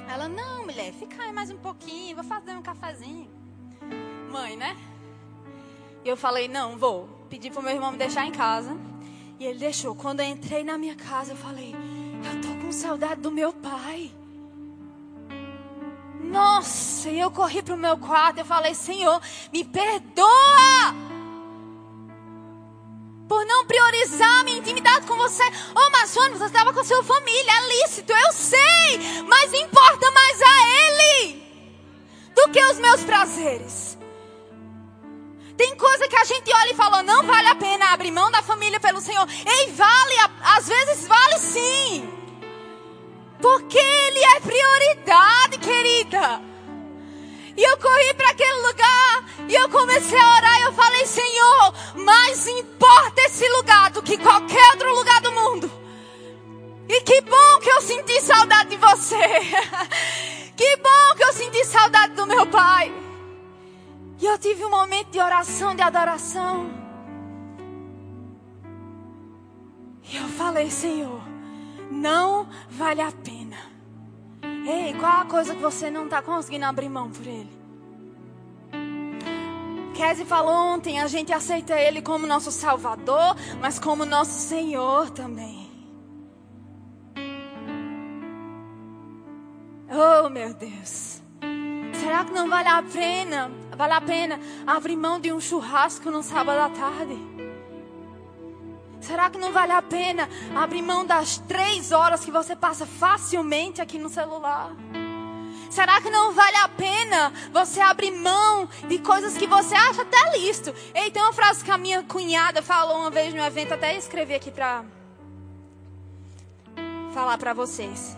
[0.08, 3.30] Ela, não, mulher, fica aí mais um pouquinho, vou fazer um cafezinho.
[4.30, 4.76] Mãe, né?
[6.04, 7.08] E eu falei, não, vou.
[7.30, 8.76] Pedi pro meu irmão me deixar em casa.
[9.40, 9.94] E ele deixou.
[9.94, 14.12] Quando eu entrei na minha casa, eu falei, eu tô com saudade do meu pai.
[16.22, 21.10] Nossa, e eu corri pro meu quarto e falei, Senhor, me perdoa!
[23.26, 25.44] por não priorizar minha intimidade com você.
[25.44, 30.42] Ô, oh, mas você estava com sua família, é lícito, eu sei, mas importa mais
[30.42, 31.40] a Ele
[32.34, 33.99] do que os meus prazeres.
[35.60, 38.40] Tem coisa que a gente olha e fala, não vale a pena abrir mão da
[38.40, 39.28] família pelo Senhor.
[39.44, 40.14] Ei, vale,
[40.56, 42.10] às vezes vale sim.
[43.42, 46.40] Porque Ele é prioridade, querida.
[47.54, 51.74] E eu corri para aquele lugar e eu comecei a orar e eu falei, Senhor,
[51.96, 55.70] mais importa esse lugar do que qualquer outro lugar do mundo.
[56.88, 59.28] E que bom que eu senti saudade de você.
[60.56, 63.09] que bom que eu senti saudade do meu pai.
[64.20, 66.70] E eu tive um momento de oração, de adoração.
[70.12, 71.22] E eu falei, Senhor,
[71.90, 73.70] não vale a pena
[74.66, 77.50] Ei, qual a coisa que você não está conseguindo abrir mão por ele?
[79.94, 85.70] Kese falou ontem, a gente aceita ele como nosso Salvador, mas como nosso Senhor também.
[89.90, 91.20] Oh, meu Deus.
[91.94, 96.22] Será que não vale a pena, vale a pena abrir mão de um churrasco no
[96.22, 97.16] sábado à tarde?
[99.00, 103.80] Será que não vale a pena abrir mão das três horas que você passa facilmente
[103.80, 104.70] aqui no celular?
[105.70, 110.36] Será que não vale a pena você abrir mão de coisas que você acha até
[110.36, 110.74] listo?
[110.94, 114.34] Ei, tem uma frase que a minha cunhada falou uma vez no evento, até escrevi
[114.34, 114.84] aqui para
[117.14, 118.14] falar para vocês.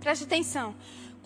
[0.00, 0.74] Preste atenção.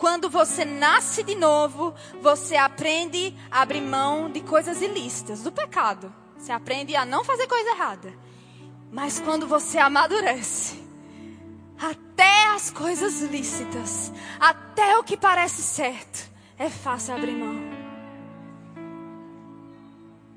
[0.01, 6.11] Quando você nasce de novo, você aprende a abrir mão de coisas ilícitas, do pecado.
[6.35, 8.11] Você aprende a não fazer coisa errada.
[8.91, 10.83] Mas quando você amadurece,
[11.79, 17.61] até as coisas lícitas, até o que parece certo, é fácil abrir mão.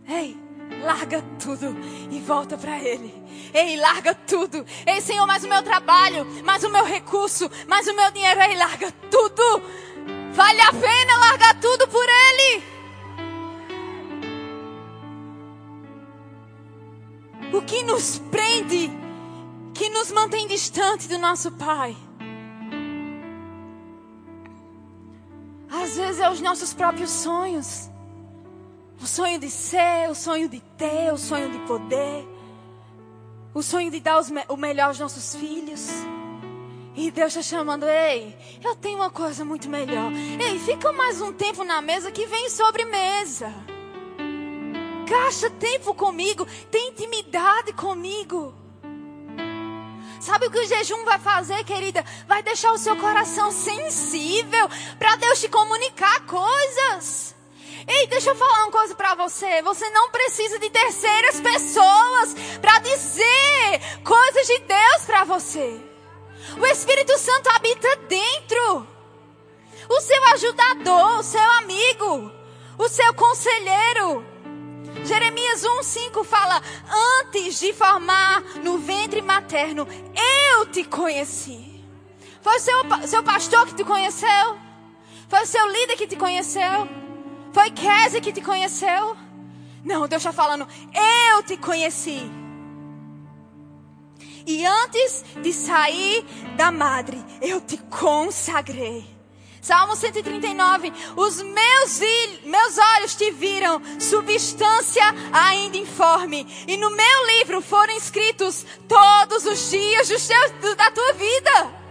[0.07, 0.44] Ei,
[0.83, 1.77] larga tudo
[2.11, 3.13] e volta para Ele.
[3.53, 4.65] Ei, larga tudo.
[4.87, 8.41] Ei, Senhor, mais o meu trabalho, mais o meu recurso, mais o meu dinheiro.
[8.41, 9.63] Ei, larga tudo.
[10.33, 12.75] Vale a pena largar tudo por Ele.
[17.57, 18.91] o que nos prende,
[19.73, 21.97] que nos mantém distante do nosso Pai.
[25.71, 27.91] Às vezes é os nossos próprios sonhos.
[29.01, 32.27] O sonho de ser, o sonho de ter, o sonho de poder.
[33.53, 35.89] O sonho de dar o melhor aos nossos filhos.
[36.97, 40.13] E Deus está chamando, ei, eu tenho uma coisa muito melhor.
[40.41, 43.53] Ei, fica mais um tempo na mesa que vem sobremesa.
[45.09, 48.55] Gasta tempo comigo, tem intimidade comigo.
[50.21, 52.03] Sabe o que o jejum vai fazer, querida?
[52.27, 57.35] Vai deixar o seu coração sensível para Deus te comunicar coisas.
[57.87, 59.63] Ei, deixa eu falar uma coisa para você.
[59.63, 65.81] Você não precisa de terceiras pessoas para dizer coisas de Deus para você.
[66.59, 68.87] O Espírito Santo habita dentro.
[69.89, 72.33] O seu ajudador, o seu amigo,
[72.79, 74.25] o seu conselheiro.
[75.05, 76.63] Jeremias 1,5 fala:
[77.21, 79.87] Antes de formar no ventre materno,
[80.51, 81.85] eu te conheci.
[82.41, 84.59] Foi o seu, seu pastor que te conheceu?
[85.29, 87.04] Foi o seu líder que te conheceu?
[87.55, 89.17] Foi Kese que te conheceu?
[89.85, 92.29] Não, Deus está falando: Eu te conheci.
[94.45, 99.07] E antes de sair da madre, eu te consagrei.
[99.63, 100.93] Salmo 139.
[101.17, 102.01] Os meus,
[102.45, 106.47] meus olhos te viram, substância ainda informe.
[106.67, 110.09] E no meu livro foram escritos todos os dias
[110.77, 111.84] da tua vida.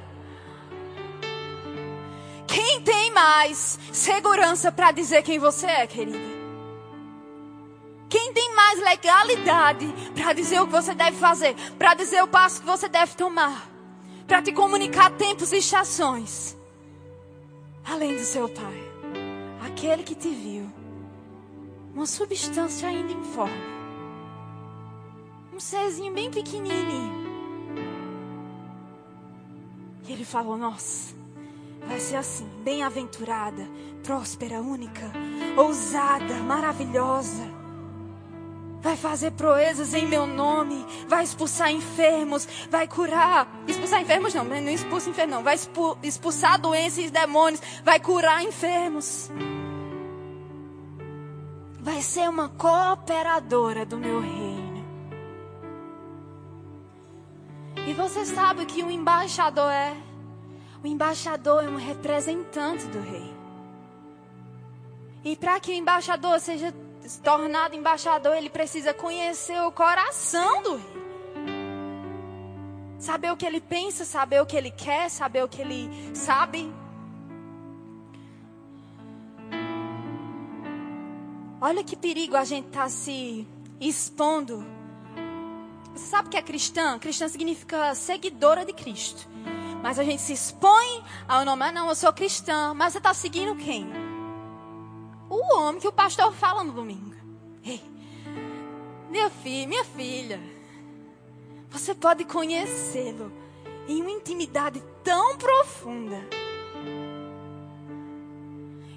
[2.54, 6.20] Quem tem mais segurança para dizer quem você é, querida?
[8.08, 12.60] Quem tem mais legalidade para dizer o que você deve fazer, para dizer o passo
[12.60, 13.68] que você deve tomar,
[14.28, 16.56] para te comunicar tempos e estações,
[17.84, 18.84] além do seu Pai,
[19.66, 20.72] aquele que te viu,
[21.92, 23.64] uma substância ainda informe,
[25.52, 27.24] um serzinho bem pequenininho.
[30.08, 31.23] E ele falou: Nossa,
[31.88, 33.68] vai ser assim, bem-aventurada,
[34.04, 35.12] próspera, única,
[35.58, 37.64] ousada, maravilhosa
[38.84, 44.70] vai fazer proezas em meu nome, vai expulsar enfermos, vai curar, expulsar enfermos não, não
[44.70, 45.58] expulsa enfermos não, vai
[46.04, 49.32] expulsar doenças e demônios, vai curar enfermos.
[51.80, 54.84] Vai ser uma cooperadora do meu reino.
[57.88, 59.96] E você sabe o que um embaixador é?
[60.84, 63.34] O embaixador é um representante do rei.
[65.24, 70.76] E para que o embaixador seja se tornado embaixador, ele precisa conhecer o coração do
[70.76, 71.04] rei.
[73.00, 76.74] Saber o que ele pensa, saber o que ele quer, saber o que ele sabe.
[81.62, 83.48] Olha que perigo a gente tá se
[83.80, 84.66] expondo.
[85.94, 87.00] Você sabe o que é cristã?
[87.00, 89.28] Cristã significa seguidora de Cristo.
[89.84, 92.74] Mas a gente se expõe ao nome, ah, não, eu sou cristã.
[92.74, 94.14] Mas você está seguindo quem?
[95.34, 97.16] o homem que o pastor fala no domingo.
[97.66, 97.82] Ei,
[99.10, 100.40] meu filho, minha filha,
[101.70, 103.32] você pode conhecê-lo
[103.88, 106.22] em uma intimidade tão profunda.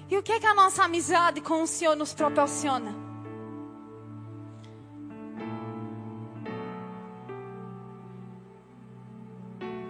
[0.09, 3.06] E o que é que a nossa amizade com o Senhor nos proporciona?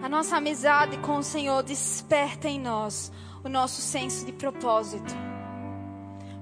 [0.00, 3.10] A nossa amizade com o Senhor desperta em nós
[3.42, 5.12] o nosso senso de propósito.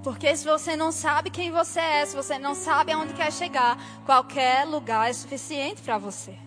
[0.02, 3.76] Porque se você não sabe quem você é, se você não sabe aonde quer chegar,
[4.04, 6.38] qualquer lugar é suficiente para você.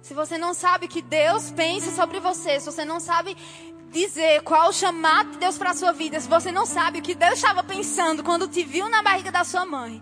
[0.00, 3.36] Se você não sabe o que Deus pensa sobre você, se você não sabe
[3.90, 7.02] dizer qual o chamado de Deus para a sua vida, se você não sabe o
[7.02, 10.00] que Deus estava pensando quando te viu na barriga da sua mãe,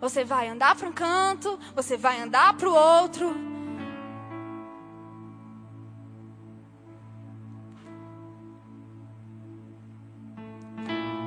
[0.00, 3.34] você vai andar para um canto, você vai andar para o outro.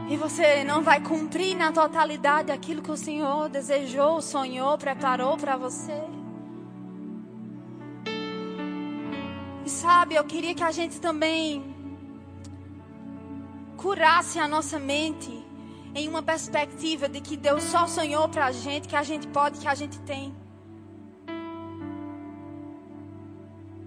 [0.10, 5.56] E você não vai cumprir na totalidade aquilo que o Senhor desejou, sonhou, preparou para
[5.56, 6.02] você.
[9.66, 11.64] E sabe, eu queria que a gente também
[13.78, 15.51] curasse a nossa mente
[15.94, 19.60] em uma perspectiva de que Deus só sonhou para a gente, que a gente pode,
[19.60, 20.34] que a gente tem.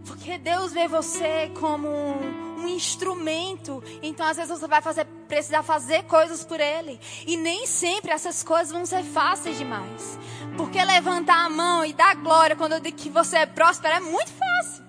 [0.04, 3.82] Porque Deus vê você como um, um, instrumento.
[4.02, 7.00] Então, às vezes, você vai fazer, precisar fazer coisas por Ele.
[7.26, 10.18] E nem sempre essas coisas vão ser fáceis demais.
[10.56, 14.00] Porque levantar a mão e dar glória quando eu digo que você é próspero é
[14.00, 14.83] muito fácil.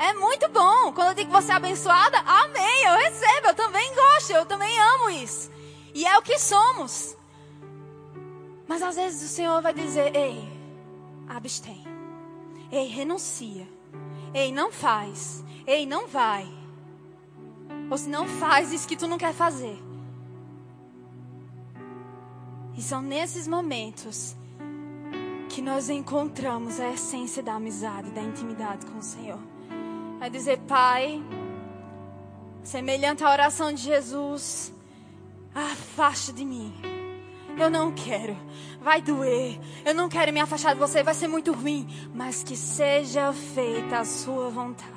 [0.00, 0.94] É muito bom.
[0.94, 2.84] Quando eu digo que você é abençoada, amém.
[2.84, 5.50] Eu recebo, eu também gosto, eu também amo isso.
[5.94, 7.14] E é o que somos.
[8.66, 10.50] Mas às vezes o Senhor vai dizer: ei,
[11.28, 11.84] abstém.
[12.72, 13.68] Ei, renuncia.
[14.32, 15.44] Ei, não faz.
[15.66, 16.48] Ei, não vai.
[17.90, 19.78] Ou se não faz isso que tu não quer fazer.
[22.74, 24.34] E são nesses momentos
[25.50, 29.59] que nós encontramos a essência da amizade, da intimidade com o Senhor.
[30.20, 31.22] É dizer, Pai,
[32.62, 34.72] semelhante à oração de Jesus,
[35.54, 36.90] afaste de mim
[37.62, 38.36] eu não quero.
[38.80, 39.60] Vai doer.
[39.84, 41.02] Eu não quero me afastar de você.
[41.02, 41.86] Vai ser muito ruim.
[42.14, 44.90] Mas que seja feita a sua vontade.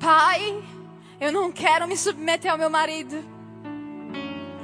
[0.00, 0.62] Pai,
[1.20, 3.31] eu não quero me submeter ao meu marido.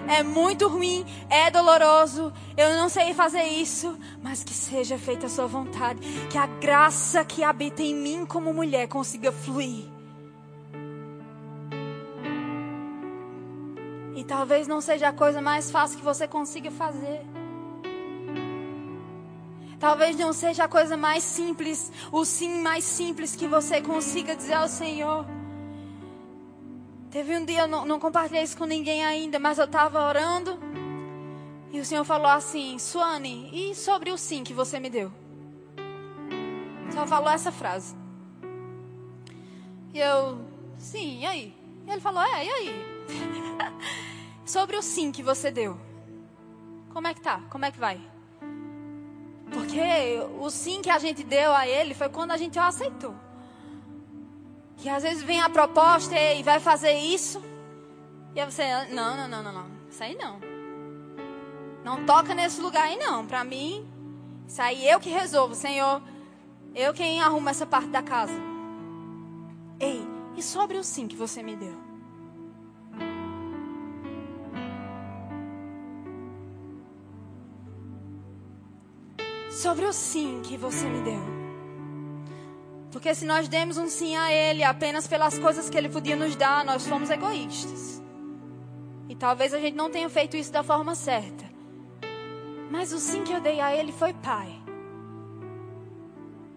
[0.08, 2.32] É muito ruim, é doloroso.
[2.56, 6.00] Eu não sei fazer isso, mas que seja feita a sua vontade.
[6.30, 9.98] Que a graça que habita em mim como mulher consiga fluir
[14.18, 17.20] E talvez não seja a coisa mais fácil que você consiga fazer.
[19.78, 24.54] Talvez não seja a coisa mais simples, o sim mais simples que você consiga dizer
[24.54, 25.37] ao Senhor.
[27.10, 30.58] Teve um dia, eu não, não compartilhei isso com ninguém ainda, mas eu estava orando.
[31.72, 35.10] E o Senhor falou assim: Suane, e sobre o sim que você me deu?
[36.92, 37.96] Só falou essa frase.
[39.94, 40.38] E eu,
[40.76, 41.54] sim, e aí?
[41.86, 42.86] E ele falou: é, e aí?
[44.44, 45.78] sobre o sim que você deu.
[46.92, 47.40] Como é que tá?
[47.48, 48.00] Como é que vai?
[49.50, 49.80] Porque
[50.40, 53.14] o sim que a gente deu a ele foi quando a gente o aceitou.
[54.78, 57.42] Que às vezes vem a proposta e vai fazer isso.
[58.34, 59.66] E você, não, não, não, não, não.
[59.90, 60.40] Isso aí não.
[61.84, 63.26] Não toca nesse lugar aí não.
[63.26, 63.86] Para mim,
[64.46, 66.00] isso aí eu que resolvo, Senhor.
[66.74, 68.40] Eu quem arrumo essa parte da casa.
[69.80, 70.06] Ei,
[70.36, 71.76] e sobre o sim que você me deu?
[79.50, 81.37] Sobre o sim que você me deu.
[82.98, 86.34] Porque se nós demos um sim a Ele apenas pelas coisas que Ele podia nos
[86.34, 88.02] dar, nós fomos egoístas.
[89.08, 91.44] E talvez a gente não tenha feito isso da forma certa.
[92.68, 94.52] Mas o sim que eu dei a Ele foi Pai.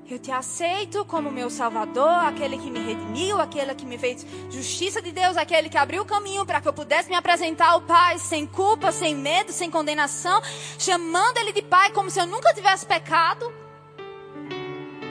[0.09, 4.99] Eu te aceito como meu Salvador, aquele que me redimiu, aquele que me fez justiça
[4.99, 8.17] de Deus, aquele que abriu o caminho para que eu pudesse me apresentar ao Pai
[8.17, 10.41] sem culpa, sem medo, sem condenação,
[10.79, 13.60] chamando Ele de Pai como se eu nunca tivesse pecado.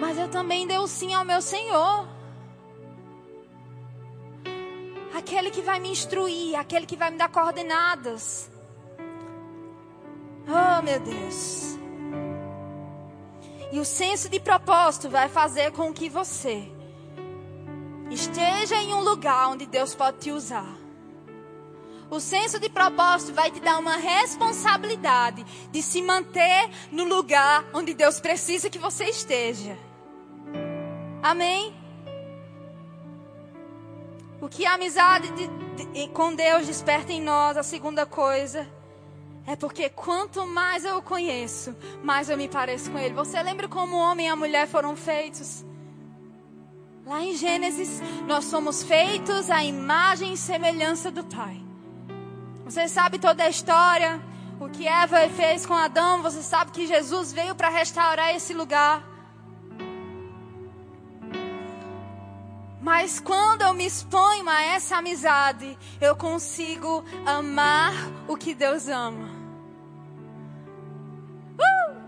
[0.00, 2.08] Mas eu também dei o sim ao meu Senhor.
[5.14, 8.50] Aquele que vai me instruir, aquele que vai me dar coordenadas.
[10.48, 11.78] Oh, meu Deus.
[13.70, 16.66] E o senso de propósito vai fazer com que você
[18.10, 20.76] esteja em um lugar onde Deus pode te usar.
[22.10, 27.94] O senso de propósito vai te dar uma responsabilidade de se manter no lugar onde
[27.94, 29.89] Deus precisa que você esteja.
[31.22, 31.74] Amém?
[34.40, 35.46] O que a amizade de,
[35.84, 38.66] de, com Deus desperta em nós, a segunda coisa
[39.46, 43.14] é porque quanto mais eu o conheço, mais eu me pareço com ele.
[43.14, 45.64] Você lembra como o homem e a mulher foram feitos?
[47.04, 51.60] Lá em Gênesis, nós somos feitos à imagem e semelhança do Pai.
[52.64, 54.22] Você sabe toda a história,
[54.60, 59.09] o que Eva fez com Adão, você sabe que Jesus veio para restaurar esse lugar.
[62.80, 67.92] Mas quando eu me exponho a essa amizade, eu consigo amar
[68.26, 69.28] o que Deus ama.
[71.58, 72.00] Uh!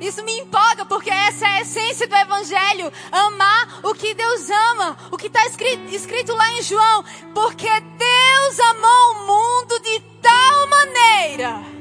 [0.00, 2.90] Isso me empolga porque essa é a essência do Evangelho.
[3.12, 4.96] Amar o que Deus ama.
[5.10, 7.04] O que está escrito, escrito lá em João.
[7.34, 11.76] Porque Deus amou o mundo de tal maneira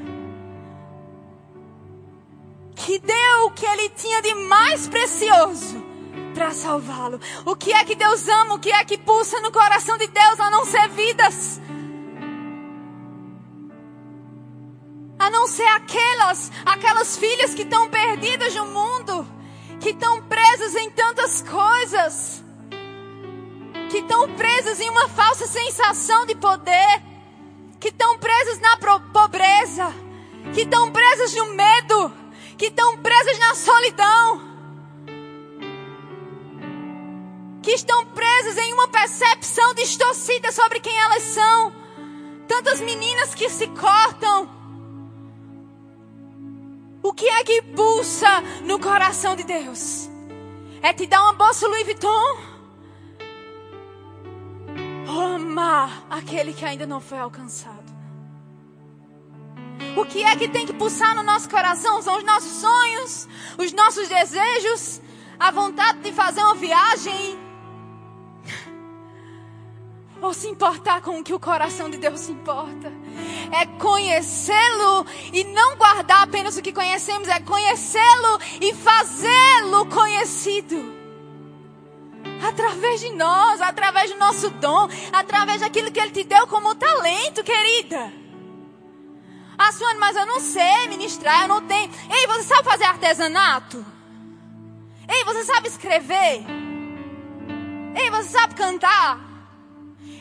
[2.76, 5.95] que deu o que ele tinha de mais precioso
[6.36, 7.20] para salvá-lo.
[7.46, 8.56] O que é que Deus ama?
[8.56, 11.62] O que é que pulsa no coração de Deus a não ser vidas?
[15.18, 19.26] A não ser aquelas, aquelas filhas que estão perdidas no mundo,
[19.80, 22.44] que estão presas em tantas coisas,
[23.90, 27.02] que estão presas em uma falsa sensação de poder,
[27.80, 28.78] que estão presas na
[29.14, 29.94] pobreza,
[30.54, 32.12] que estão presas no medo,
[32.58, 34.55] que estão presas na solidão
[37.66, 41.74] que estão presas em uma percepção distorcida sobre quem elas são.
[42.48, 44.48] Tantas meninas que se cortam.
[47.02, 50.08] O que é que pulsa no coração de Deus?
[50.84, 52.38] É te dar uma bolsa Louis Vuitton?
[55.08, 57.96] Amar aquele que ainda não foi alcançado?
[59.98, 62.00] O que é que tem que pulsar no nosso coração?
[62.04, 65.02] São os nossos sonhos, os nossos desejos,
[65.40, 67.45] a vontade de fazer uma viagem,
[70.22, 72.92] ou se importar com o que o coração de Deus se importa.
[73.52, 80.94] É conhecê-lo e não guardar apenas o que conhecemos, é conhecê-lo e fazê-lo conhecido.
[82.48, 87.44] Através de nós, através do nosso dom, através daquilo que Ele te deu como talento,
[87.44, 88.12] querida.
[89.58, 91.90] Ah, Suane, mas eu não sei ministrar, eu não tenho.
[92.10, 93.86] Ei, você sabe fazer artesanato?
[95.08, 96.44] Ei, você sabe escrever?
[97.96, 99.25] Ei, você sabe cantar?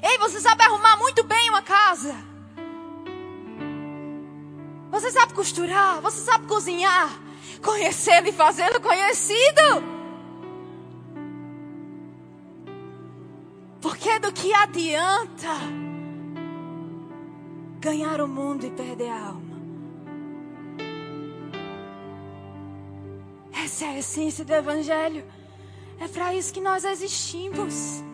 [0.06, 2.14] Ei, você sabe arrumar muito bem uma casa.
[4.90, 7.10] Você sabe costurar, você sabe cozinhar,
[7.62, 9.82] conhecê-lo e fazê-lo conhecido.
[13.80, 15.48] Porque do que adianta
[17.80, 19.54] ganhar o mundo e perder a alma?
[23.64, 25.24] Essa é a essência do Evangelho.
[25.98, 28.04] É para isso que nós existimos.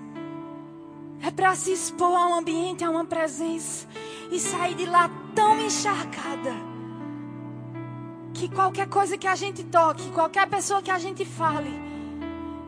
[1.22, 3.86] É para se expor a um ambiente, a uma presença.
[4.30, 6.54] E sair de lá tão encharcada.
[8.32, 11.70] Que qualquer coisa que a gente toque, qualquer pessoa que a gente fale,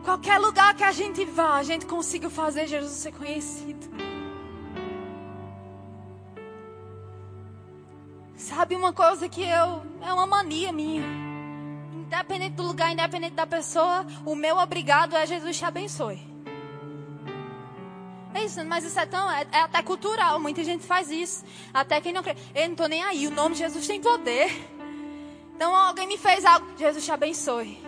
[0.03, 3.87] qualquer lugar que a gente vá, a gente consiga fazer Jesus ser conhecido.
[8.35, 11.03] Sabe uma coisa que eu é uma mania minha.
[11.93, 16.32] Independente do lugar, independente da pessoa, o meu obrigado é Jesus te abençoe.
[18.33, 19.29] É isso, mas isso é tão.
[19.31, 20.39] É, é, até cultural.
[20.39, 21.43] Muita gente faz isso.
[21.73, 22.35] Até quem não crê.
[22.55, 23.27] Eu não estou nem aí.
[23.27, 24.51] O nome de Jesus tem poder.
[25.55, 26.65] Então alguém me fez algo.
[26.77, 27.79] Jesus te abençoe.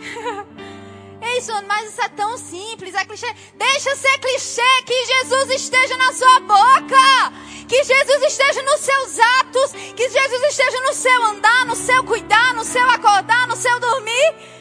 [1.22, 2.94] é isso, mas isso é tão simples.
[2.94, 3.32] É clichê.
[3.56, 4.82] Deixa ser clichê.
[4.84, 7.32] Que Jesus esteja na sua boca.
[7.68, 9.72] Que Jesus esteja nos seus atos.
[9.94, 14.53] Que Jesus esteja no seu andar, no seu cuidar, no seu acordar, no seu dormir.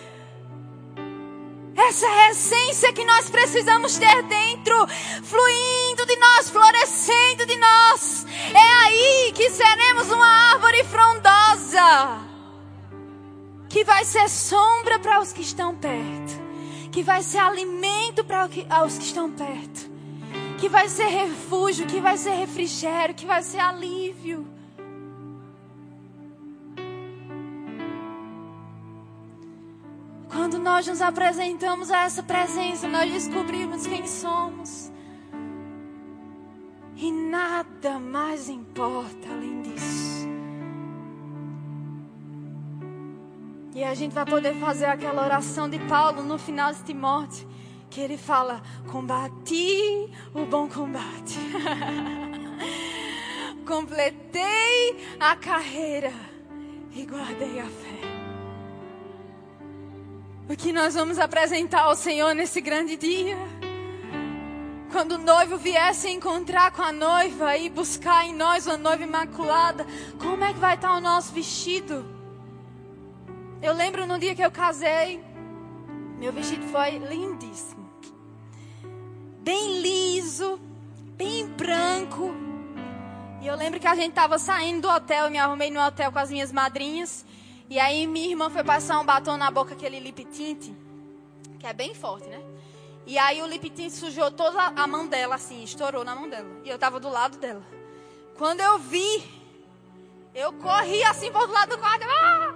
[1.86, 4.88] Essa é essência que nós precisamos ter dentro,
[5.24, 8.26] fluindo de nós, florescendo de nós.
[8.54, 12.22] É aí que seremos uma árvore frondosa,
[13.68, 16.42] que vai ser sombra para os que estão perto,
[16.90, 18.48] que vai ser alimento para
[18.86, 19.92] os que estão perto,
[20.58, 24.53] que vai ser refúgio, que vai ser refrigério, que vai ser alívio.
[30.34, 34.92] Quando nós nos apresentamos a essa presença, nós descobrimos quem somos.
[36.96, 40.28] E nada mais importa além disso.
[43.76, 47.48] E a gente vai poder fazer aquela oração de Paulo no final de Timóteo,
[47.90, 48.62] que ele fala:
[48.92, 51.38] Combati o bom combate,
[53.68, 56.14] completei a carreira
[56.92, 58.03] e guardei a fé.
[60.50, 63.38] O que nós vamos apresentar ao Senhor nesse grande dia?
[64.92, 69.88] Quando o noivo viesse encontrar com a noiva e buscar em nós uma noiva imaculada,
[70.20, 72.06] como é que vai estar o nosso vestido?
[73.62, 75.24] Eu lembro no dia que eu casei,
[76.20, 77.90] meu vestido foi lindíssimo.
[79.40, 80.60] Bem liso,
[81.16, 82.36] bem branco.
[83.42, 86.20] E eu lembro que a gente estava saindo do hotel, me arrumei no hotel com
[86.20, 87.26] as minhas madrinhas.
[87.74, 90.72] E aí minha irmã foi passar um batom na boca, aquele lip tint,
[91.60, 92.40] que é bem forte, né?
[93.04, 96.48] E aí o lip tint sujou toda a mão dela, assim, estourou na mão dela.
[96.64, 97.64] E eu tava do lado dela.
[98.38, 99.24] Quando eu vi,
[100.36, 102.06] eu corri assim por do lado do quarto.
[102.08, 102.54] Ah!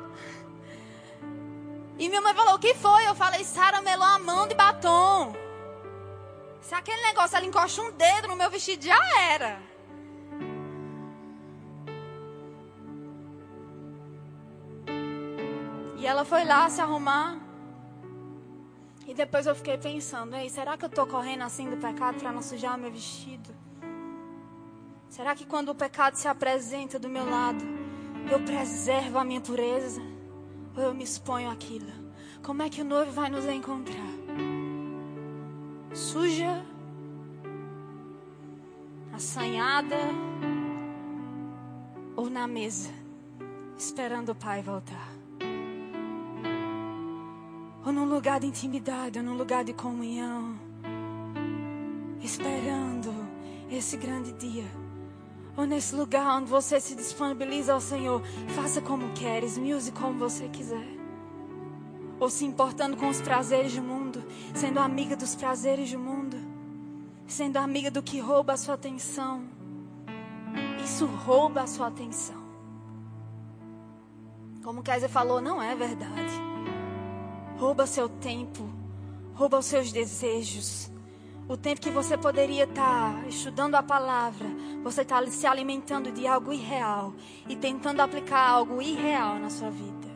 [1.97, 3.07] E minha mãe falou, o que foi?
[3.07, 5.35] Eu falei, Sara melou a mão de batom.
[6.61, 8.99] Se aquele negócio, ela encosta um dedo no meu vestido, já
[9.31, 9.66] era.
[15.97, 17.39] E ela foi lá se arrumar.
[19.07, 22.31] E depois eu fiquei pensando, ei, será que eu estou correndo assim do pecado para
[22.31, 23.49] não sujar meu vestido?
[25.09, 27.63] Será que quando o pecado se apresenta do meu lado,
[28.29, 30.01] eu preservo a minha pureza?
[30.75, 31.91] Ou eu me exponho àquilo?
[32.43, 33.95] Como é que o noivo vai nos encontrar?
[35.93, 36.63] Suja?
[39.13, 39.97] Assanhada?
[42.15, 42.91] Ou na mesa,
[43.77, 45.16] esperando o pai voltar?
[48.17, 50.55] Lugar de intimidade, num lugar de comunhão,
[52.19, 53.13] esperando
[53.69, 54.65] esse grande dia,
[55.55, 58.23] ou nesse lugar onde você se disponibiliza ao Senhor,
[58.55, 60.87] faça como queres, me use como você quiser,
[62.19, 64.23] ou se importando com os prazeres do mundo,
[64.55, 66.37] sendo amiga dos prazeres do mundo,
[67.27, 69.43] sendo amiga do que rouba a sua atenção.
[70.83, 72.41] Isso rouba a sua atenção.
[74.63, 76.56] Como Kaiser falou, não é verdade
[77.57, 78.69] rouba seu tempo,
[79.33, 80.91] rouba os seus desejos.
[81.49, 84.47] O tempo que você poderia estar tá estudando a palavra,
[84.83, 87.13] você está se alimentando de algo irreal
[87.47, 90.07] e tentando aplicar algo irreal na sua vida.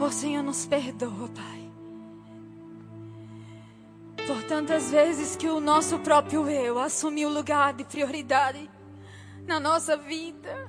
[0.00, 1.72] Oh Senhor, nos perdoa, Pai.
[4.26, 8.68] Por tantas vezes que o nosso próprio eu assumiu o lugar de prioridade
[9.46, 10.65] na nossa vida.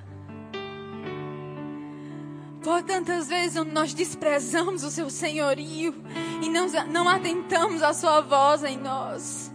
[2.68, 5.94] Por tantas vezes nós desprezamos o seu senhorio
[6.42, 9.50] e não, não atentamos à sua voz em nós.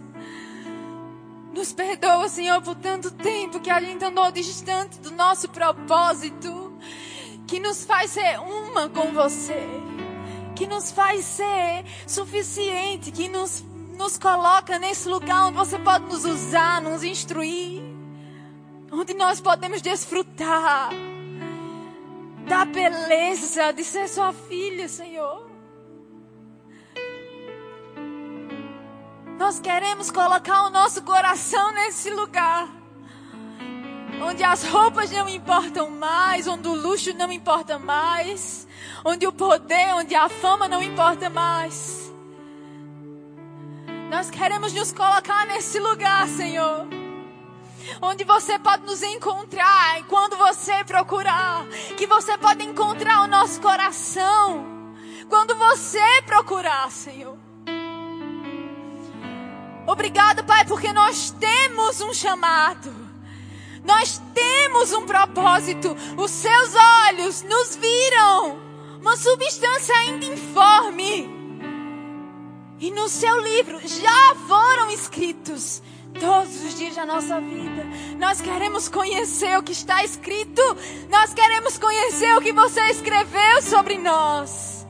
[1.52, 6.76] Nos perdoa, Senhor, por tanto tempo que a gente andou distante do nosso propósito,
[7.46, 9.62] que nos faz ser uma com você,
[10.56, 13.64] que nos faz ser suficiente, que nos,
[13.96, 17.80] nos coloca nesse lugar onde você pode nos usar, nos instruir,
[18.90, 20.90] onde nós podemos desfrutar
[22.46, 25.50] da beleza de ser sua filha, Senhor.
[29.38, 32.68] Nós queremos colocar o nosso coração nesse lugar.
[34.22, 38.66] Onde as roupas não importam mais, onde o luxo não importa mais,
[39.04, 42.12] onde o poder, onde a fama não importa mais.
[44.10, 47.03] Nós queremos nos colocar nesse lugar, Senhor.
[48.00, 51.66] Onde você pode nos encontrar e quando você procurar,
[51.96, 54.66] que você pode encontrar o nosso coração.
[55.28, 57.36] Quando você procurar, Senhor.
[59.86, 62.92] Obrigado, Pai, porque nós temos um chamado.
[63.84, 65.94] Nós temos um propósito.
[66.16, 66.74] Os seus
[67.08, 68.58] olhos nos viram.
[69.00, 71.28] Uma substância ainda informe.
[72.80, 75.82] E no seu livro já foram escritos
[76.20, 77.84] todos os dias da nossa vida.
[78.18, 80.62] Nós queremos conhecer o que está escrito.
[81.10, 84.86] Nós queremos conhecer o que você escreveu sobre nós.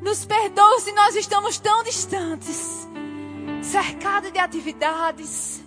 [0.00, 2.88] Nos perdoe se nós estamos tão distantes,
[3.62, 5.62] cercados de atividades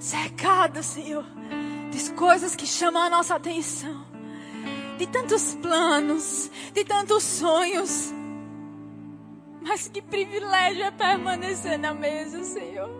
[0.00, 1.24] cercado, Senhor,
[1.90, 4.04] de coisas que chamam a nossa atenção,
[4.98, 8.12] de tantos planos, de tantos sonhos.
[9.60, 12.90] Mas que privilégio é permanecer na mesa, Senhor.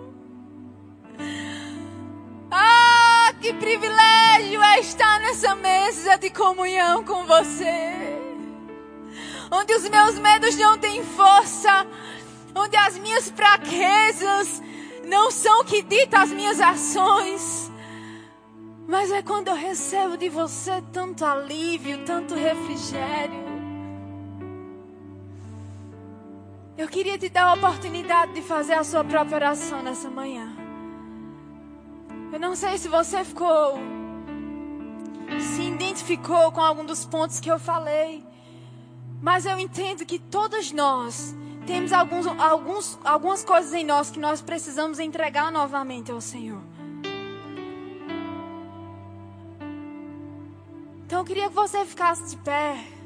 [2.51, 7.93] Ah, que privilégio é estar nessa mesa de comunhão com você.
[9.51, 11.87] Onde os meus medos não têm força,
[12.55, 14.63] onde as minhas fraquezas
[15.05, 17.71] não são o que dita as minhas ações,
[18.87, 23.50] mas é quando eu recebo de você tanto alívio, tanto refrigério.
[26.81, 30.49] Eu queria te dar a oportunidade de fazer a sua própria oração nessa manhã.
[32.33, 33.75] Eu não sei se você ficou,
[35.39, 38.25] se identificou com algum dos pontos que eu falei,
[39.21, 44.41] mas eu entendo que todos nós temos alguns, alguns, algumas coisas em nós que nós
[44.41, 46.63] precisamos entregar novamente ao Senhor.
[51.05, 53.00] Então eu queria que você ficasse de pé.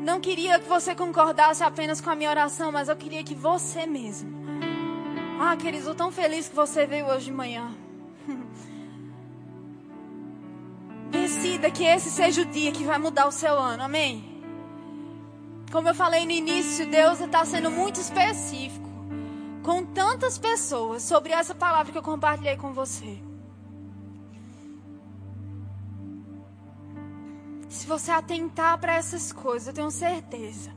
[0.00, 3.86] Não queria que você concordasse apenas com a minha oração, mas eu queria que você
[3.86, 4.30] mesmo.
[5.38, 7.74] Ah, queridos, eu tão feliz que você veio hoje de manhã.
[11.10, 13.82] Decida que esse seja o dia que vai mudar o seu ano.
[13.82, 14.42] Amém?
[15.70, 18.88] Como eu falei no início, Deus está sendo muito específico
[19.62, 23.18] com tantas pessoas sobre essa palavra que eu compartilhei com você.
[27.70, 30.72] Se você atentar para essas coisas, eu tenho certeza.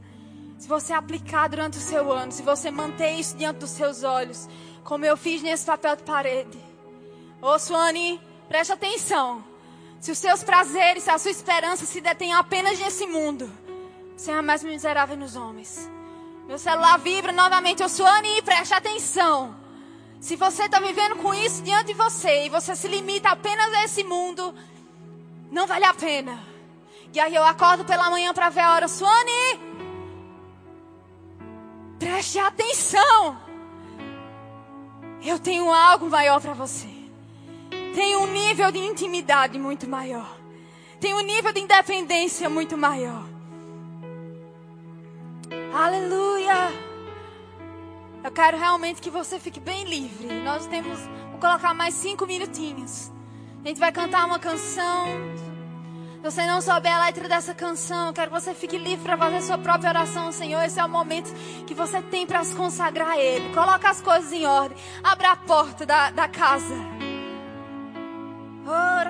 [0.60, 4.48] Se você aplicar durante o seu ano, se você manter isso diante dos seus olhos,
[4.84, 6.58] como eu fiz nesse papel de parede.
[7.42, 9.44] Ô, Suane, preste atenção.
[10.00, 13.52] Se os seus prazeres, se a sua esperança se detém apenas nesse mundo,
[14.16, 15.90] Senhor, mais miserável nos homens.
[16.48, 17.82] Meu celular vibra novamente.
[17.82, 19.56] Eu sou Ani, preste atenção.
[20.22, 23.84] Se você está vivendo com isso diante de você e você se limita apenas a
[23.84, 24.54] esse mundo,
[25.52, 26.53] não vale a pena.
[27.14, 28.88] E aí eu acordo pela manhã para ver a hora.
[28.88, 29.60] Suane,
[32.00, 33.38] preste atenção.
[35.24, 36.88] Eu tenho algo maior para você.
[37.94, 40.38] Tenho um nível de intimidade muito maior.
[41.00, 43.24] Tenho um nível de independência muito maior.
[45.72, 46.72] Aleluia!
[48.24, 50.42] Eu quero realmente que você fique bem livre.
[50.42, 51.00] Nós temos,
[51.30, 53.12] vou colocar mais cinco minutinhos.
[53.64, 55.53] A gente vai cantar uma canção.
[56.24, 59.18] Se você não souber a letra dessa canção, eu quero que você fique livre para
[59.18, 60.64] fazer sua própria oração, Senhor.
[60.64, 61.30] Esse é o momento
[61.66, 63.54] que você tem para se consagrar a Ele.
[63.54, 64.78] Coloca as coisas em ordem.
[65.04, 66.76] Abra a porta da, da casa.
[68.66, 69.04] Oh,